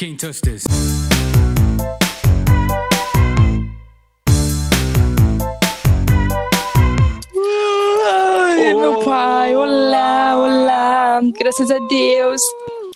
[0.00, 0.64] Can't touch this.
[8.06, 12.40] Ai, meu pai, olá, olá, graças a Deus.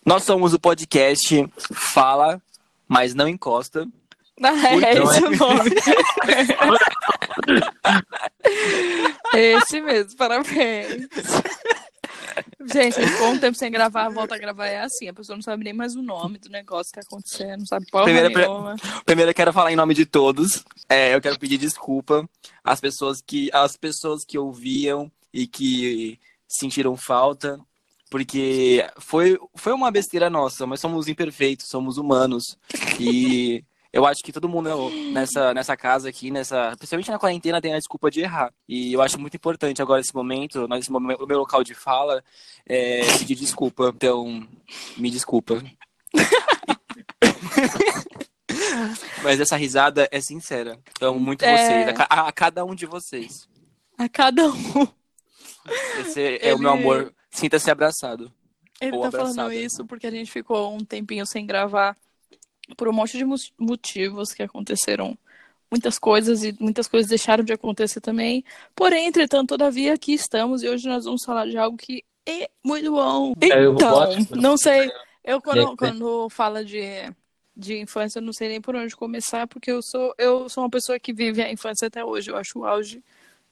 [0.06, 2.40] Nós somos o podcast Fala,
[2.88, 3.86] mas não encosta.
[4.42, 5.70] Ah, é Então, esse o nome.
[9.36, 11.06] esse mesmo, parabéns.
[12.72, 15.64] Gente, ficou um tempo sem gravar, volta a gravar é assim, a pessoa não sabe
[15.64, 18.76] nem mais o nome do negócio que tá acontecendo, não sabe Primeira pre- nenhuma.
[19.04, 20.64] Primeiro eu quero falar em nome de todos.
[20.88, 22.28] É, eu quero pedir desculpa
[22.62, 26.18] às pessoas que às pessoas que ouviam e que
[26.48, 27.60] sentiram falta,
[28.10, 32.56] porque foi foi uma besteira nossa, mas somos imperfeitos, somos humanos
[32.98, 37.72] e eu acho que todo mundo nessa, nessa casa aqui, nessa, principalmente na quarentena, tem
[37.72, 38.52] a desculpa de errar.
[38.68, 42.22] E eu acho muito importante agora esse momento, nesse momento, no meu local de fala,
[42.66, 43.92] é, pedir desculpa.
[43.94, 44.46] Então,
[44.96, 45.62] me desculpa.
[49.22, 50.78] Mas essa risada é sincera.
[51.00, 51.84] Amo muito É.
[51.86, 53.48] vocês, a, a- cada um de vocês.
[53.98, 54.88] A cada um.
[56.00, 57.14] Esse é o meu Ele- amor.
[57.30, 58.30] Sinta-se abraçado.
[58.80, 59.54] Ele Ou tá falando abraçada.
[59.54, 61.96] isso porque a gente ficou um tempinho sem gravar
[62.76, 63.24] por um monte de
[63.58, 65.16] motivos que aconteceram.
[65.70, 68.44] Muitas coisas e muitas coisas deixaram de acontecer também.
[68.74, 72.90] Porém, entretanto, todavia, aqui estamos e hoje nós vamos falar de algo que é muito
[72.92, 73.34] bom.
[73.40, 74.90] É, Então, não sei.
[75.24, 76.80] Eu, quando, quando fala de,
[77.56, 80.70] de infância, eu não sei nem por onde começar, porque eu sou, eu sou uma
[80.70, 82.30] pessoa que vive a infância até hoje.
[82.30, 83.02] Eu acho o auge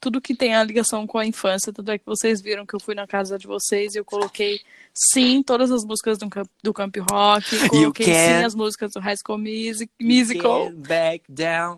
[0.02, 1.72] tudo que tem a ligação com a infância.
[1.72, 4.60] Tanto é que vocês viram que eu fui na casa de vocês e eu coloquei,
[4.92, 7.68] sim, todas as músicas do, Camp- do Camp Rock.
[7.68, 10.72] Coloquei, sim, as músicas do High School Music, Musical.
[10.72, 11.76] Back down.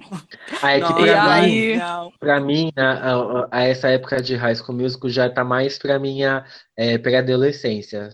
[0.62, 1.02] Ah, é que pra,
[1.42, 2.12] E mim, aí- não.
[2.18, 5.98] pra mim, a, a- a essa época de High School Musical já tá mais pra
[5.98, 8.08] minha é, pré-adolescência,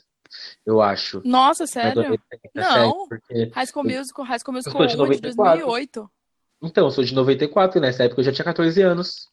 [0.67, 1.23] eu acho.
[1.25, 2.19] Nossa, sério?
[2.55, 3.07] Não.
[3.31, 3.51] sério.
[3.55, 5.61] High School Musical, High School Musical de 1 de 94.
[5.67, 6.11] 2008.
[6.63, 9.29] Então, eu sou de 94, nessa época eu já tinha 14 anos.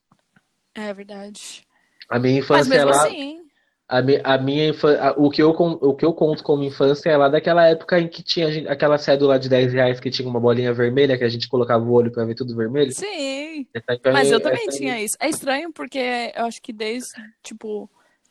[0.77, 1.65] É verdade.
[2.09, 3.41] A minha Mas infância é mesmo lá, assim,
[3.89, 3.97] a,
[4.33, 4.71] a minha
[5.01, 8.07] a- o que eu o que eu conto como infância é lá daquela época em
[8.07, 11.29] que tinha gente- aquela cédula de 10 reais que tinha uma bolinha vermelha que a
[11.29, 12.91] gente colocava o olho pra ver tudo vermelho.
[12.91, 13.65] sim.
[14.05, 15.17] Mas mim- eu também tinha isso.
[15.19, 17.11] É estranho porque eu acho que desde,
[17.43, 17.89] tipo,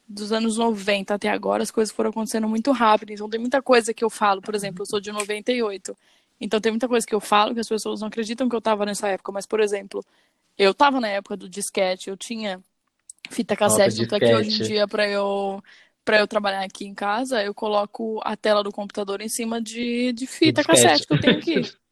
[0.09, 3.11] dos anos 90 até agora, as coisas foram acontecendo muito rápido.
[3.11, 5.97] Então tem muita coisa que eu falo, por exemplo, eu sou de 98.
[6.41, 8.85] Então tem muita coisa que eu falo que as pessoas não acreditam que eu tava
[8.87, 9.33] nessa época.
[9.33, 10.05] Mas, por exemplo,
[10.59, 12.61] eu tava na época do disquete, eu tinha
[13.31, 14.69] fita cassete, tanto é que hoje em disquete.
[14.73, 15.63] dia, pra eu,
[16.05, 20.13] pra eu trabalhar aqui em casa, eu coloco a tela do computador em cima de,
[20.13, 20.83] de fita disquete.
[20.83, 21.61] cassete que eu tenho aqui.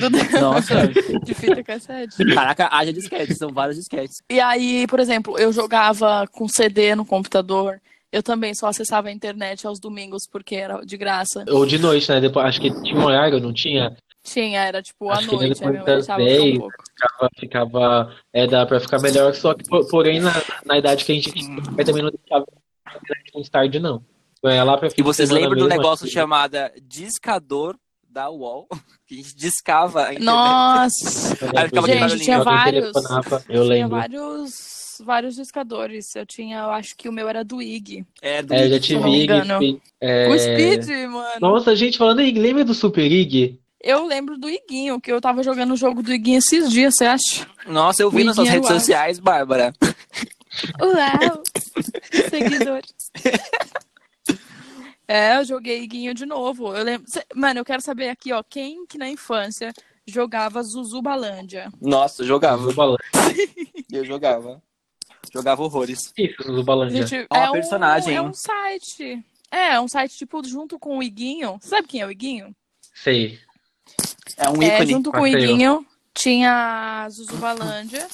[0.00, 0.10] Do-
[0.40, 0.88] Nossa.
[1.24, 2.16] de fita cassete.
[2.34, 4.16] Caraca, haja disquetes, são vários disquetes.
[4.28, 7.80] E aí, por exemplo, eu jogava com CD no computador.
[8.10, 11.44] Eu também só acessava a internet aos domingos porque era de graça.
[11.48, 12.20] Ou de noite, né?
[12.20, 13.96] Depois, acho que tinha um horário, não tinha?
[14.22, 15.64] Tinha, era tipo à que noite.
[15.64, 16.58] Aí minha mãe deixava um 10.
[16.58, 16.74] pouco.
[16.94, 20.30] ficava, ficava é, dá pra ficar melhor, só que, por- porém, na,
[20.64, 22.44] na idade que a gente tinha, eu também não deixava
[23.34, 24.04] muito tarde, não.
[24.42, 27.76] Eu ia lá pra E vocês lembram do negócio que- chamado discador
[28.08, 28.66] da UOL?
[29.10, 30.24] Que a gente discava a internet.
[30.24, 31.36] Nossa!
[31.44, 32.92] eu Aí ficava Gente, tinha vários.
[32.94, 33.96] eu Tinha lembro.
[33.96, 36.14] vários, vários discadores.
[36.14, 38.06] Eu tinha, eu acho que o meu era do IG.
[38.22, 41.40] É, do É, eu já Ig, tive IG, é, O Speed, mano.
[41.40, 43.59] Nossa, gente, falando em lembra do Super IG?
[43.82, 47.06] Eu lembro do Iguinho, que eu tava jogando o jogo do Iguinho esses dias, você
[47.06, 47.46] acha?
[47.66, 49.72] Nossa, eu vi O nas suas redes sociais, Bárbara.
[50.80, 51.42] Uau!
[52.28, 52.94] Seguidores.
[55.12, 56.72] É, eu joguei Iguinho de novo.
[56.72, 57.04] Eu lembro...
[57.34, 59.72] Mano, eu quero saber aqui, ó, quem que na infância
[60.06, 61.68] jogava Zuzubalândia?
[61.80, 62.62] Nossa, eu jogava.
[62.62, 63.02] Zubalândia.
[63.90, 64.62] Eu jogava.
[65.34, 66.12] Jogava horrores.
[66.16, 67.04] Isso, Zubalândia.
[67.04, 68.14] Gente, é um personagem.
[68.14, 69.20] É um site.
[69.50, 71.58] É, é um site, tipo, junto com o Iguinho.
[71.60, 72.54] Sabe quem é o Iguinho?
[72.94, 73.36] Sei.
[74.36, 74.90] É um É, ícone.
[74.92, 75.26] junto com o.
[75.26, 78.06] Iguinho tinha a Zuzubalândia,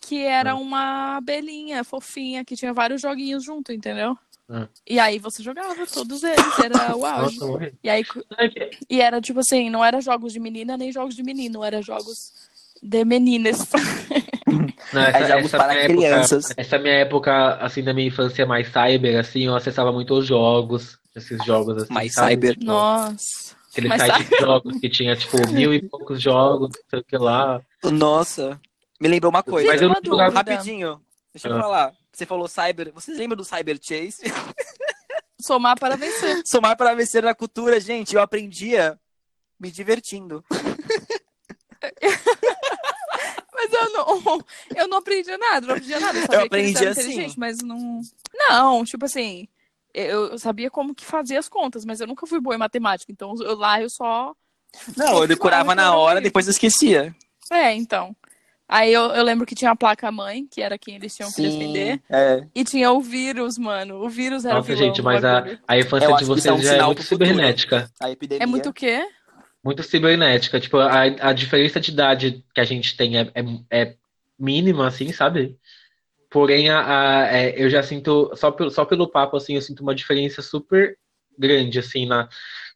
[0.00, 4.16] que era uma abelhinha fofinha, que tinha vários joguinhos junto, entendeu?
[4.48, 4.66] Hum.
[4.88, 7.38] E aí você jogava todos eles, era o auge.
[7.40, 7.72] Nossa.
[7.82, 8.04] E aí,
[8.38, 11.82] É e era tipo assim, não era jogos de menina nem jogos de menino, era
[11.82, 12.32] jogos
[12.82, 13.58] de meninas.
[14.92, 16.44] Não, É jogos para minha crianças.
[16.50, 20.24] Época, essa minha época, assim, da minha infância mais cyber, assim, eu acessava muito os
[20.26, 22.56] jogos, esses jogos, assim, Mais cyber.
[22.62, 23.55] Nossa.
[23.76, 27.04] Aquele Mas site de jogos que tinha, tipo, mil e poucos jogos, não sei o
[27.04, 27.60] que lá.
[27.84, 28.58] Nossa,
[28.98, 29.68] me lembrou uma coisa.
[29.68, 30.34] Mas eu não jogava.
[30.34, 30.98] Rapidinho,
[31.34, 31.60] deixa eu Ah.
[31.60, 31.92] falar.
[32.10, 32.90] Você falou cyber.
[32.94, 34.22] Vocês lembram do Cyber Chase?
[35.38, 36.40] Somar para vencer.
[36.46, 38.16] Somar para vencer na cultura, gente.
[38.16, 38.98] Eu aprendia
[39.60, 40.42] me divertindo.
[43.54, 44.44] Mas eu não,
[44.74, 46.18] eu não aprendi nada, não aprendi nada.
[46.18, 47.34] Eu, Eu aprendi assim.
[47.36, 48.00] mas não.
[48.34, 49.48] Não, tipo assim,
[50.02, 53.10] eu, sabia como que fazia as contas, mas eu nunca fui boa em matemática.
[53.10, 54.34] Então eu, lá eu só
[54.96, 57.14] Não, eu decorava na hora, depois eu esquecia.
[57.50, 58.14] É, então.
[58.68, 61.40] Aí eu, eu lembro que tinha a placa mãe, que era quem eles tinham que
[61.40, 62.02] defender.
[62.10, 62.44] é.
[62.52, 64.02] E tinha o vírus, mano.
[64.04, 66.54] O vírus era o Nossa, vilão gente, mas a, a infância Eu de é vocês
[66.54, 67.90] um já é muito cibernética.
[68.00, 68.42] A epidemia.
[68.42, 69.06] É muito o quê?
[69.62, 70.58] Muito cibernética.
[70.58, 73.94] Tipo, a, a diferença de idade que a gente tem é, é, é
[74.36, 75.56] mínima, assim, sabe?
[76.30, 79.80] Porém, a, a- é, eu já sinto, só pelo, só pelo papo, assim, eu sinto
[79.82, 80.98] uma diferença super
[81.38, 82.28] grande, assim, na,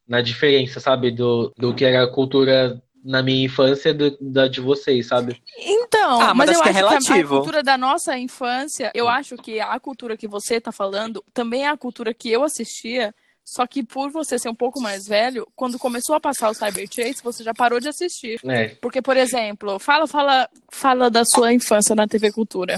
[0.09, 1.11] na diferença, sabe?
[1.11, 5.43] Do, do que era a cultura na minha infância do, da de vocês, sabe?
[5.59, 7.35] Então, Ah, mas mas, eu acho que é acho que a- a, relativo.
[7.35, 11.69] cultura da nossa infância, eu acho que a cultura que você tá falando também é
[11.69, 13.15] a cultura que eu assistia,
[13.45, 16.87] só que por você ser um pouco mais velho, quando começou a passar o Cyber
[16.91, 18.41] Chase, você já parou de assistir.
[18.45, 18.69] É.
[18.81, 22.77] Porque, por exemplo, fala, fala, fala da sua infância na TV Cultura.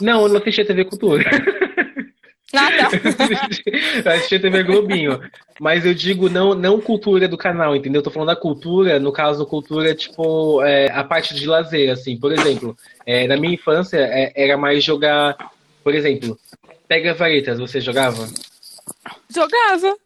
[0.00, 1.24] Não, eu não assisti a TV Cultura.
[2.54, 2.90] Ah, tá.
[4.04, 5.20] Eu assisti a TV Globinho.
[5.60, 8.00] Mas eu digo não, não cultura do canal, entendeu?
[8.00, 12.16] Eu tô falando da cultura, no caso, cultura, tipo, é, a parte de lazer, assim.
[12.18, 15.36] Por exemplo, é, na minha infância, é, era mais jogar,
[15.82, 16.38] por exemplo,
[16.86, 18.28] pega varetas, você jogava?
[19.28, 19.96] Jogava.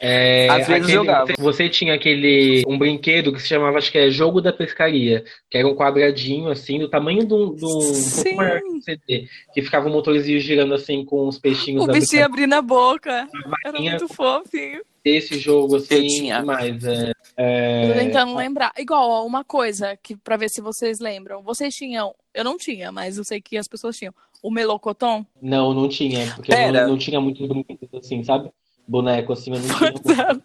[0.00, 1.32] É, Às vezes jogava.
[1.38, 5.58] Você, tinha aquele, um brinquedo que se chamava, acho que é Jogo da Pescaria, que
[5.58, 8.80] era um quadradinho, assim, do tamanho de um, de um, um pouco maior que um
[8.80, 13.28] CD, que ficava um motorzinho girando, assim, com os peixinhos O bichinho abrindo a boca.
[13.66, 14.82] Era muito fofinho.
[15.04, 16.42] Esse jogo, assim, Eu tinha.
[16.42, 18.72] mais, é, Tô é, tentando lembrar.
[18.76, 21.42] Igual, ó, uma coisa que para ver se vocês lembram.
[21.42, 24.14] Vocês tinham, eu não tinha, mas eu sei que as pessoas tinham.
[24.42, 25.26] O melocotom?
[25.42, 26.82] Não, não tinha, porque eu Pera.
[26.82, 28.50] não, não tinha muitos brinquedos, assim, sabe?
[28.86, 29.92] Boneco, assim, eu não tinha.
[29.92, 30.42] Marcelo.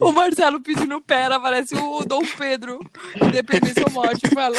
[0.00, 2.80] O Marcelo pedindo pera, parece o Dom Pedro.
[3.22, 4.56] Independência ou morte, fala.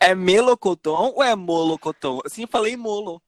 [0.00, 2.20] É melocotom ou é molocotom?
[2.24, 3.20] Assim, eu falei molo.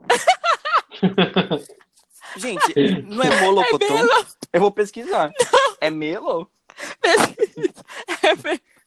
[2.36, 4.06] Gente, não é molocotom?
[4.52, 5.32] Eu vou pesquisar.
[5.80, 6.50] É melo?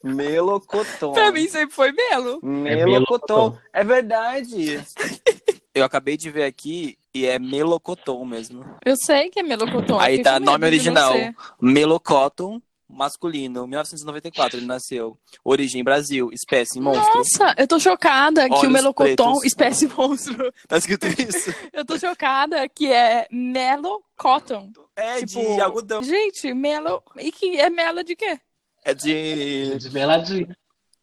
[0.08, 1.14] Melocotom.
[1.14, 2.40] pra mim sempre foi melo.
[2.44, 3.58] Melocotom.
[3.74, 4.84] É verdade.
[5.74, 8.66] Eu acabei de ver aqui e é melocotom mesmo.
[8.84, 10.00] Eu sei que é melocotom.
[10.00, 11.14] Aí tá nome original.
[11.62, 12.60] Melocoton
[12.90, 15.18] masculino, 1994 ele nasceu.
[15.44, 17.18] Origem Brasil, espécie monstro.
[17.18, 19.44] Nossa, eu tô chocada que o Olhos pretos.
[19.44, 20.54] espécie monstro.
[20.68, 21.54] Tá escrito isso?
[21.74, 24.72] Eu tô chocada que é melocotton.
[24.96, 26.02] É Tipo, de algodão.
[26.04, 27.04] Gente, melo.
[27.18, 28.40] E que é mela de quê?
[28.88, 30.56] É de De meladinho.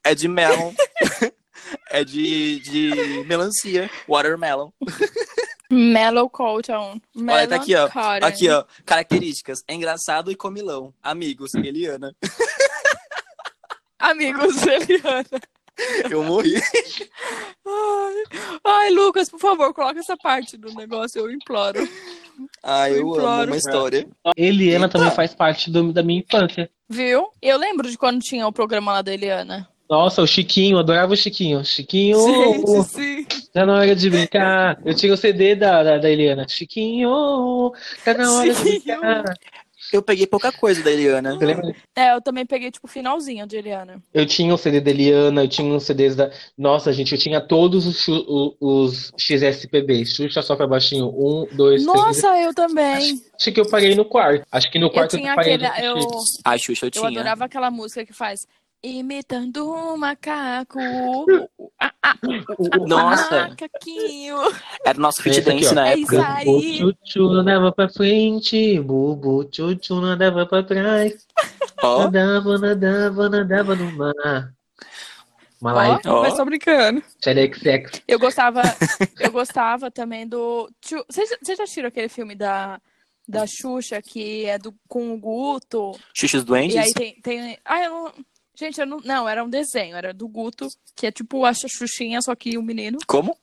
[0.03, 0.73] é de melon.
[1.91, 4.71] é de, de melancia, watermelon.
[5.71, 6.99] Mellow Cotton.
[7.29, 7.81] Olha, tá aqui, ó.
[7.83, 8.27] Melocotton.
[8.27, 8.65] Aqui, ó.
[8.87, 10.95] Características: é engraçado e comilão.
[11.03, 12.17] Amigos, Eliana.
[13.99, 15.27] Amigos, Eliana.
[16.11, 16.55] Eu morri.
[17.67, 18.15] Ai.
[18.65, 21.81] Ai, Lucas, por favor, coloca essa parte do negócio, eu imploro.
[22.63, 23.47] Ah, eu, amo imploro.
[23.51, 24.07] uma história.
[24.37, 26.71] Eliana também faz parte do- da minha infância.
[26.89, 27.29] Viu?
[27.43, 29.69] Eu lembro de quando tinha o programa lá da Eliana.
[29.89, 31.63] Nossa, o Chiquinho, eu adorava o Chiquinho.
[31.65, 33.27] Chiquinho, Gente, sim.
[33.53, 34.79] tá na hora de brincar.
[34.85, 36.47] Eu tinha o CD da, da, da Eliana.
[36.49, 37.71] Chiquinho,
[38.05, 39.01] tá na hora de Chiquinho.
[39.01, 39.25] brincar.
[39.95, 41.35] Eu peguei pouca coisa da Eliana.
[41.37, 41.73] Você lembra?
[41.95, 44.03] É, eu também peguei, tipo, finalzinho de Eliana.
[44.13, 46.33] Eu tinha o CD da Eliana, eu tinha uns CDs da.
[46.59, 50.05] Nossa, gente, eu tinha todos os, chu- o- os XSPB.
[50.05, 51.07] Xuxa só pra baixinho.
[51.07, 51.87] Um, dois, três.
[51.87, 53.21] Nossa, eu também.
[53.39, 54.45] Acho que eu parei no quarto.
[54.51, 55.71] Acho que no Eu quarto tinha parei aquele.
[55.71, 56.09] de Eu.
[56.45, 57.07] A Xuxa eu eu tinha.
[57.09, 58.49] adorava aquela música que faz.
[58.87, 60.79] Imitando um macaco.
[61.81, 62.15] Ah, ah,
[62.87, 64.37] Nossa, Macaquinho.
[64.85, 65.75] era nosso fit aqui, dance ó.
[65.75, 66.23] na É época.
[66.45, 71.27] Bubu tchutchu andava pra frente, bubu tchutchu andava pra trás.
[71.83, 74.55] Ó, Nadava, nadava, nadava no mar.
[75.63, 76.23] Uma Ó, live, Ó.
[76.23, 77.03] mas tô brincando.
[78.07, 78.61] Eu gostava,
[79.19, 80.71] eu gostava também do.
[81.09, 82.79] Vocês já assistiram aquele filme da,
[83.27, 85.99] da Xuxa que é do, com o Guto?
[86.13, 87.15] Xuxa os E aí tem.
[87.23, 87.59] tem...
[87.65, 88.13] Ah, eu não.
[88.55, 88.99] Gente, eu não.
[89.05, 92.63] Não, era um desenho, era do Guto, que é tipo a Xuxinha, só que o
[92.63, 92.99] menino.
[93.07, 93.37] Como?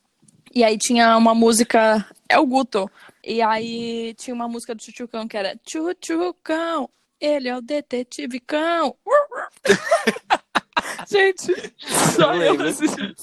[0.53, 2.05] E aí tinha uma música.
[2.27, 2.89] É o Guto.
[3.23, 6.89] E aí tinha uma música do Chuchucão que era Chuchucão,
[7.19, 8.95] ele é o detetive cão.
[11.09, 11.73] Gente,
[12.15, 12.67] só Eu eu lembro.
[12.67, 13.15] assisti.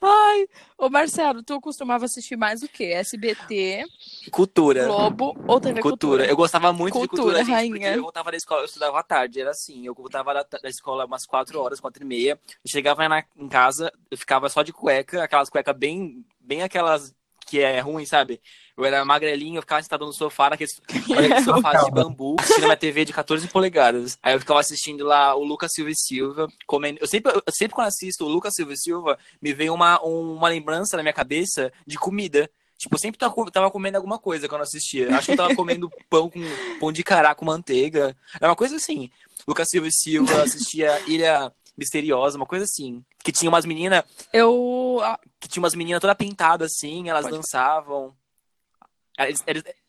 [0.00, 0.46] Ai,
[0.78, 2.84] ô Marcelo, tu costumava assistir mais o quê?
[2.94, 3.84] SBT,
[4.30, 4.86] Cultura.
[4.86, 5.82] Globo ou TV Cultura.
[5.82, 6.26] Cultura?
[6.26, 7.70] Eu gostava muito Cultura, de cultura, gente, rainha.
[7.80, 10.68] porque eu voltava da escola, eu estudava à tarde, era assim, eu voltava da, da
[10.68, 14.62] escola umas quatro horas, quatro e meia, eu chegava na, em casa, eu ficava só
[14.62, 17.14] de cueca, aquelas cuecas bem, bem aquelas
[17.46, 18.40] que é ruim, sabe?
[18.76, 22.76] Eu era magrelinho, eu ficava sentado no sofá, naqueles, naqueles sofás de bambu, assistindo minha
[22.76, 24.18] TV de 14 polegadas.
[24.22, 26.98] Aí eu ficava assistindo lá o Lucas Silva e Silva, comendo.
[27.00, 30.48] Eu sempre, eu sempre quando assisto o Lucas Silva e Silva, me vem uma, uma
[30.48, 32.50] lembrança na minha cabeça de comida.
[32.78, 35.14] Tipo, eu sempre tava, co- tava comendo alguma coisa quando assistia.
[35.16, 36.40] Acho que eu tava comendo pão com
[36.80, 38.16] pão de cará com manteiga.
[38.40, 39.10] É uma coisa assim.
[39.46, 43.04] Lucas Silva e Silva, assistia Ilha Misteriosa, uma coisa assim.
[43.22, 44.02] Que tinha umas meninas,
[44.32, 45.00] Eu.
[45.38, 48.14] que tinha umas meninas toda pintadas assim, elas Pode dançavam.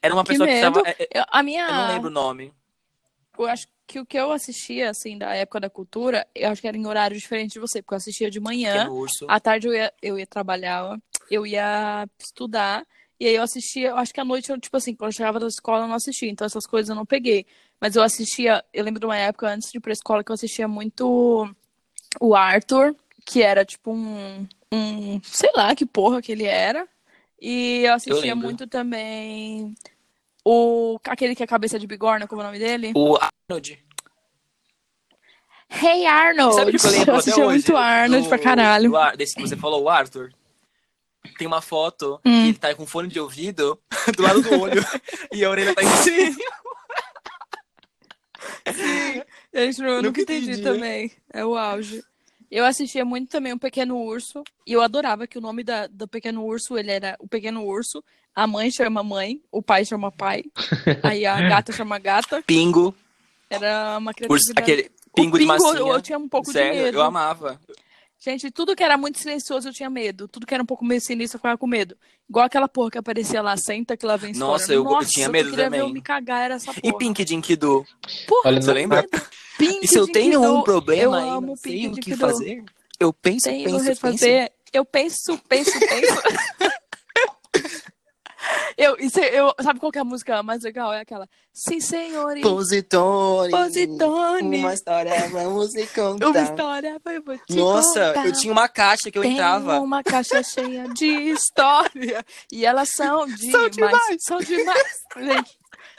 [0.01, 0.79] Era uma Que pessoa que medo.
[0.79, 0.95] estava.
[1.13, 1.67] eu- a minha.
[1.67, 2.53] Eu não lembro o nome.
[3.37, 6.67] Eu acho que o que eu assistia, assim, da época da cultura, eu acho que
[6.67, 8.85] era em horário diferente de você, porque eu assistia de manhã,
[9.27, 10.97] à tarde eu ia, eu ia trabalhar,
[11.29, 12.85] eu ia estudar,
[13.19, 15.39] e aí eu assistia, eu acho que à noite, eu, tipo assim, quando eu chegava
[15.39, 17.45] da escola eu não assistia, então essas coisas eu não peguei.
[17.81, 20.35] Mas eu assistia, eu lembro de uma época antes de ir pra escola que eu
[20.35, 21.53] assistia muito
[22.21, 26.87] o Arthur, que era tipo um, um sei lá que porra que ele era.
[27.45, 28.45] E eu assistia lembro.
[28.45, 29.75] muito também
[30.45, 32.93] o aquele que é cabeça de bigorna, como é o nome dele?
[32.95, 33.17] O
[33.49, 33.83] Arnold.
[35.69, 36.55] Hey Arnold!
[36.55, 37.53] Sabe o que eu lembro Eu até assistia hoje?
[37.65, 38.89] muito Arnold Do- pra caralho.
[38.91, 40.31] do desse que você falou, o Arthur.
[41.37, 42.43] Tem uma foto Hum.
[42.43, 43.77] que ele tá com fone de ouvido
[44.15, 44.81] do lado do olho
[45.33, 46.37] e a orelha tá em cima.
[49.53, 50.63] Gente, eu Nunca nunca entendi entendi.
[50.63, 51.11] também.
[51.33, 52.03] É o auge.
[52.55, 54.43] Eu assistia muito também o Pequeno Urso.
[54.67, 58.03] E eu adorava que o nome da, do Pequeno Urso, ele era o Pequeno Urso.
[58.35, 60.43] A mãe chama mãe, o pai chama pai.
[61.01, 62.43] Aí a gata chama gata.
[62.45, 62.93] Pingo.
[63.49, 64.59] Era uma Urso, criatividade.
[64.61, 65.79] aquele O pingo de Pingo, massinha.
[65.79, 66.97] eu, eu tinha um pouco Sério, de medo.
[66.99, 67.59] eu amava.
[68.23, 70.29] Gente, tudo que era muito silencioso eu tinha medo.
[70.29, 71.97] Tudo que era um pouco meio sinistro eu ficava com medo.
[72.29, 74.31] Igual aquela porra que aparecia lá, senta que lá vem.
[74.33, 75.93] Nossa, eu- eu Nossa, tinha medo queria ver eu também.
[75.95, 76.97] me cagar, era essa E porra.
[76.99, 77.85] Pink de Enkidu?
[78.25, 79.05] Porra, Olha, Você lembra?
[79.57, 82.63] Pink E se eu tenho um problema eu e amo sei Pink o que fazer,
[82.97, 83.97] eu penso, Tenho penso, que penso.
[83.99, 84.51] fazer.
[84.71, 86.21] Eu penso, penso, penso.
[88.77, 90.91] eu, isso, é- eu, sabe qual que é a música mais legal?
[90.93, 91.27] É aquela.
[91.51, 92.39] Sim, senhor.
[92.41, 93.51] Positone.
[93.51, 94.57] Positone.
[94.59, 95.85] Uma história, vamos Uma
[96.19, 96.43] contar.
[96.43, 98.25] história, eu vou te Nossa, contar.
[98.27, 99.79] eu tinha uma caixa que eu Tenho entrava.
[99.79, 102.23] uma caixa cheia de história.
[102.51, 103.51] E elas são demais.
[103.51, 104.17] São demais.
[104.19, 104.93] São demais.
[105.17, 105.51] Gente,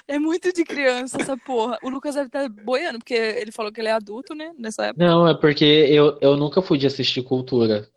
[0.08, 1.78] é muito de criança essa porra.
[1.82, 4.52] O Lucas deve estar boiando, porque ele falou que ele é adulto, né?
[4.58, 5.04] Nessa época.
[5.06, 7.88] Não, é porque eu, eu nunca fui de assistir cultura.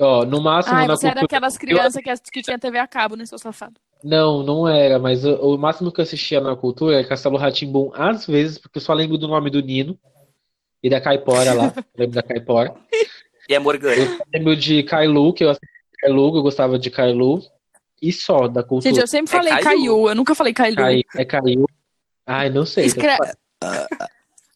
[0.00, 1.38] Ó, no máximo Ai, na você era cultura.
[1.38, 3.74] aquelas crianças que, que tinha TV a cabo, né, seu safado?
[4.02, 7.50] Não, não era, mas o, o máximo que eu assistia na cultura é Castelo rá
[8.10, 9.98] às vezes, porque eu só lembro do nome do Nino
[10.82, 11.72] e da Caipora lá.
[11.96, 12.74] Lembro da Caipora.
[13.48, 13.94] E a Morgana.
[13.96, 15.68] Eu lembro de Kailu, que eu assisti
[16.00, 17.40] Kailu, eu gostava de Kailu.
[18.02, 18.90] E só da cultura.
[18.90, 19.64] Gente, eu sempre É falei Caiu?
[19.64, 20.76] Caiu, eu nunca falei Cailu.
[20.76, 21.64] Cai, é Caiu.
[22.26, 22.84] Ai, não sei.
[22.86, 23.16] Escre-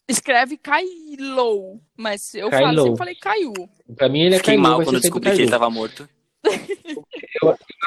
[0.09, 2.83] Escreve Cailo, mas eu falo, Cailou.
[2.85, 3.53] sempre falei Caiu.
[3.95, 6.09] Pra mim ele é Fiquei Kailu, mal quando sempre descobri que ele tava morto.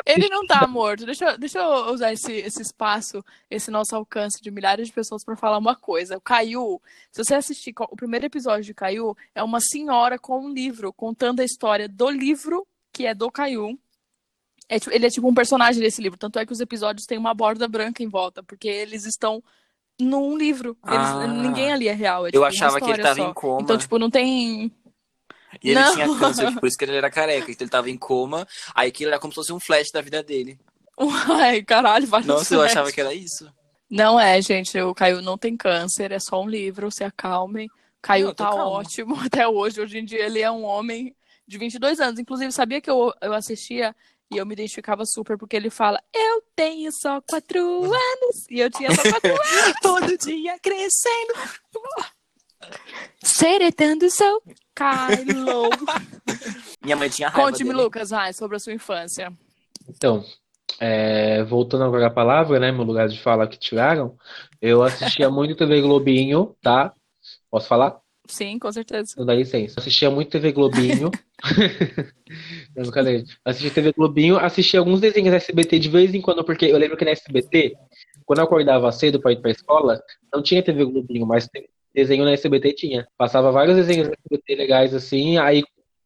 [0.06, 1.04] Ele não tá morto.
[1.06, 5.24] Deixa, eu- deixa eu usar esse, esse espaço, esse nosso alcance de milhares de pessoas
[5.24, 6.16] pra falar uma coisa.
[6.16, 10.52] O Caiu, se você assistir o primeiro episódio de Caiu, é uma senhora com um
[10.52, 13.78] livro contando a história do livro que é do Caiu.
[14.68, 16.18] É, tipo- ele é tipo um personagem desse livro.
[16.18, 19.42] Tanto é que os episódios têm uma borda branca em volta, porque eles estão
[20.00, 20.76] num livro.
[20.86, 21.26] Eles- Ah.
[21.26, 22.24] ninguém ali é real.
[22.24, 23.28] É, Eu tipo, uma achava que ele tava só.
[23.30, 23.62] em coma.
[23.62, 24.72] Então, tipo, não tem.
[25.62, 25.94] E ele Não.
[25.94, 27.50] tinha câncer, tipo, por isso que ele era careca.
[27.50, 28.46] Então ele tava em coma.
[28.74, 30.58] Aí aquilo era como se fosse um flash da vida dele.
[31.30, 33.50] Ai, caralho, vai Nossa, eu achava que era isso.
[33.90, 34.78] Não é, gente.
[34.80, 37.68] O Caio não tem câncer, é só um livro, se acalmem.
[38.00, 38.64] Caio Não, tá calma.
[38.66, 39.80] ótimo até hoje.
[39.80, 41.14] Hoje em dia ele é um homem
[41.46, 42.18] de 22 anos.
[42.18, 43.94] Inclusive, sabia que eu, eu assistia
[44.32, 48.46] e eu me identificava super porque ele fala: Eu tenho só quatro anos.
[48.50, 49.76] E eu tinha só quatro anos.
[49.82, 51.34] Todo dia crescendo.
[53.22, 54.42] Seretando sou
[54.74, 55.70] Kylo.
[56.82, 57.82] Minha mãe tinha raiva Conte-me, dele.
[57.82, 59.32] Lucas, vai, sobre a sua infância.
[59.88, 60.24] Então,
[60.80, 62.72] é, voltando agora à palavra, né?
[62.72, 64.16] Meu lugar de fala que tiraram.
[64.60, 66.92] Eu assistia muito TV Globinho, tá?
[67.50, 68.01] Posso falar?
[68.26, 69.14] Sim, com certeza.
[69.16, 69.80] Não dá licença.
[69.80, 71.10] Assistia muito TV Globinho.
[72.74, 73.24] Não, brincadeira.
[73.44, 76.96] Assistia TV Globinho, assistia alguns desenhos da SBT de vez em quando, porque eu lembro
[76.96, 77.74] que na SBT,
[78.24, 80.00] quando eu acordava cedo pra ir pra escola,
[80.32, 81.48] não tinha TV Globinho, mas
[81.94, 83.06] desenho na SBT tinha.
[83.18, 85.62] Passava vários desenhos da SBT legais assim, aí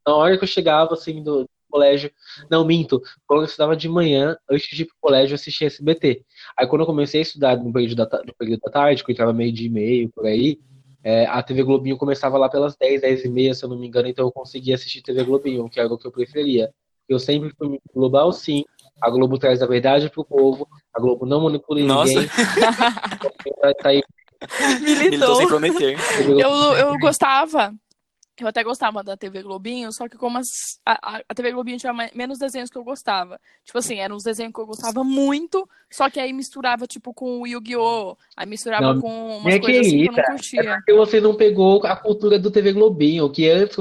[0.06, 1.46] na hora que eu chegava assim do,
[1.76, 2.10] colégio,
[2.50, 6.24] não minto, quando eu estudava de manhã, antes de ir pro colégio, eu assistia SBT.
[6.58, 9.12] Aí quando eu comecei a estudar no período da, no período da tarde, que eu
[9.12, 10.58] entrava meio dia e meio, por aí,
[11.06, 13.86] é, a TV Globinho começava lá pelas 10, 10 e meia, se eu não me
[13.86, 16.68] engano, então eu conseguia assistir TV Globinho, que era o que eu preferia.
[17.08, 18.64] Eu sempre fui global, sim.
[19.00, 20.66] A Globo traz a verdade pro povo.
[20.92, 22.12] A Globo não manipula Nossa.
[22.12, 22.26] ninguém.
[23.60, 24.02] Tá- tá aí,
[24.80, 25.96] Militou sem prometer.
[26.28, 27.72] Eu, eu gostava,
[28.44, 31.92] eu até gostava da TV Globinho, só que como as- a, a- TV Globinho tinha
[32.14, 33.40] menos desenhos que eu gostava.
[33.64, 37.40] Tipo assim, eram uns desenhos que eu gostava muito, só que aí misturava, tipo, com
[37.40, 38.16] o Yu-Gi-Oh!
[38.36, 40.74] Aí misturava Não, com umas coisas assim que eu não querida, curtia.
[40.76, 43.76] porque você não pegou a cultura do TV Globinho, que antes.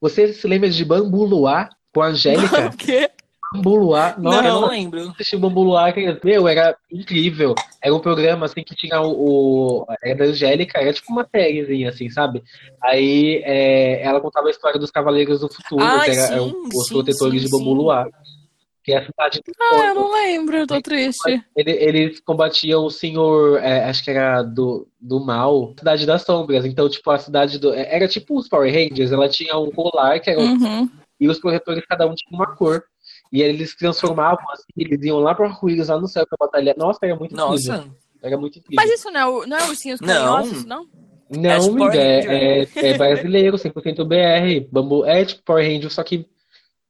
[0.00, 2.70] Você se lembra de Bambu Luar com a Angélica?
[2.74, 3.10] O quê?
[3.52, 5.08] Bambu Luar, Não, nossa, eu não não lembro.
[5.10, 5.92] assisti Bambu Luar,
[6.22, 7.54] meu, era incrível.
[7.82, 9.80] Era um programa, assim, que tinha o...
[9.82, 12.42] o- era da Angélica, era tipo uma sériezinha, assim, sabe?
[12.82, 16.86] Aí é, ela contava a história dos Cavaleiros do Futuro, que era, sim, eram os
[16.86, 17.76] sim, protetores sim, de Bambu sim.
[17.76, 18.08] Luar.
[18.84, 21.44] Que é a cidade do Ah, eu não lembro, eu tô triste.
[21.56, 26.64] Ele- Eles combatiam o senhor, é, acho que era do, do mal, Cidade das Sombras.
[26.64, 27.74] Então, tipo, a cidade do.
[27.74, 30.40] é, Era tipo os Power Rangers, ela tinha um colar que era.
[30.40, 30.88] Uhum.
[31.20, 32.82] E os protetores, cada um tinha uma cor.
[33.32, 36.46] E aí eles se transformavam assim, eles iam lá pro arco-íris, lá no céu pra
[36.46, 36.76] batalhar.
[36.76, 37.50] Nossa, era muito incrível.
[37.74, 37.90] Nossa.
[38.22, 38.76] Era muito incrível.
[38.84, 40.08] Mas isso não é, o- não é ursinhos Não.
[40.08, 40.86] carinhosos, não?
[41.30, 44.66] Não, É tipo é, é, é brasileiro, 100% BR.
[44.70, 46.26] Bambu, é tipo Power Ranger, só que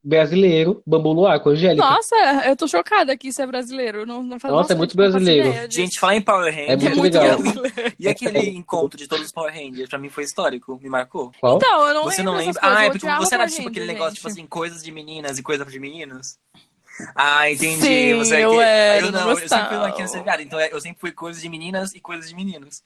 [0.03, 1.85] brasileiro, Bambu Luar, com Angélica.
[1.85, 2.15] Nossa,
[2.47, 4.05] eu tô chocada que isso é brasileiro.
[4.05, 5.51] Não, não faz, Nossa, é muito brasileiro.
[5.71, 6.69] Gente, falar em Power Rangers.
[6.69, 7.37] É muito muito legal.
[7.39, 7.93] brasileiro.
[7.99, 11.31] E aquele encontro de todos os Power Rangers, pra mim foi histórico, me marcou.
[11.39, 11.57] Qual?
[11.57, 12.61] Então, eu não Você lembro não lembra?
[12.63, 14.39] Ah, eu é porque você era tipo aquele Rangers, negócio, tipo gente.
[14.39, 16.37] assim, coisas de meninas e coisas de meninos.
[17.15, 17.81] Ah, entendi.
[17.81, 20.43] Sim, você é eu que- era, eu não não, eu sempre fui uma criança viada,
[20.43, 22.83] então eu sempre fui coisas de meninas e coisas de meninos.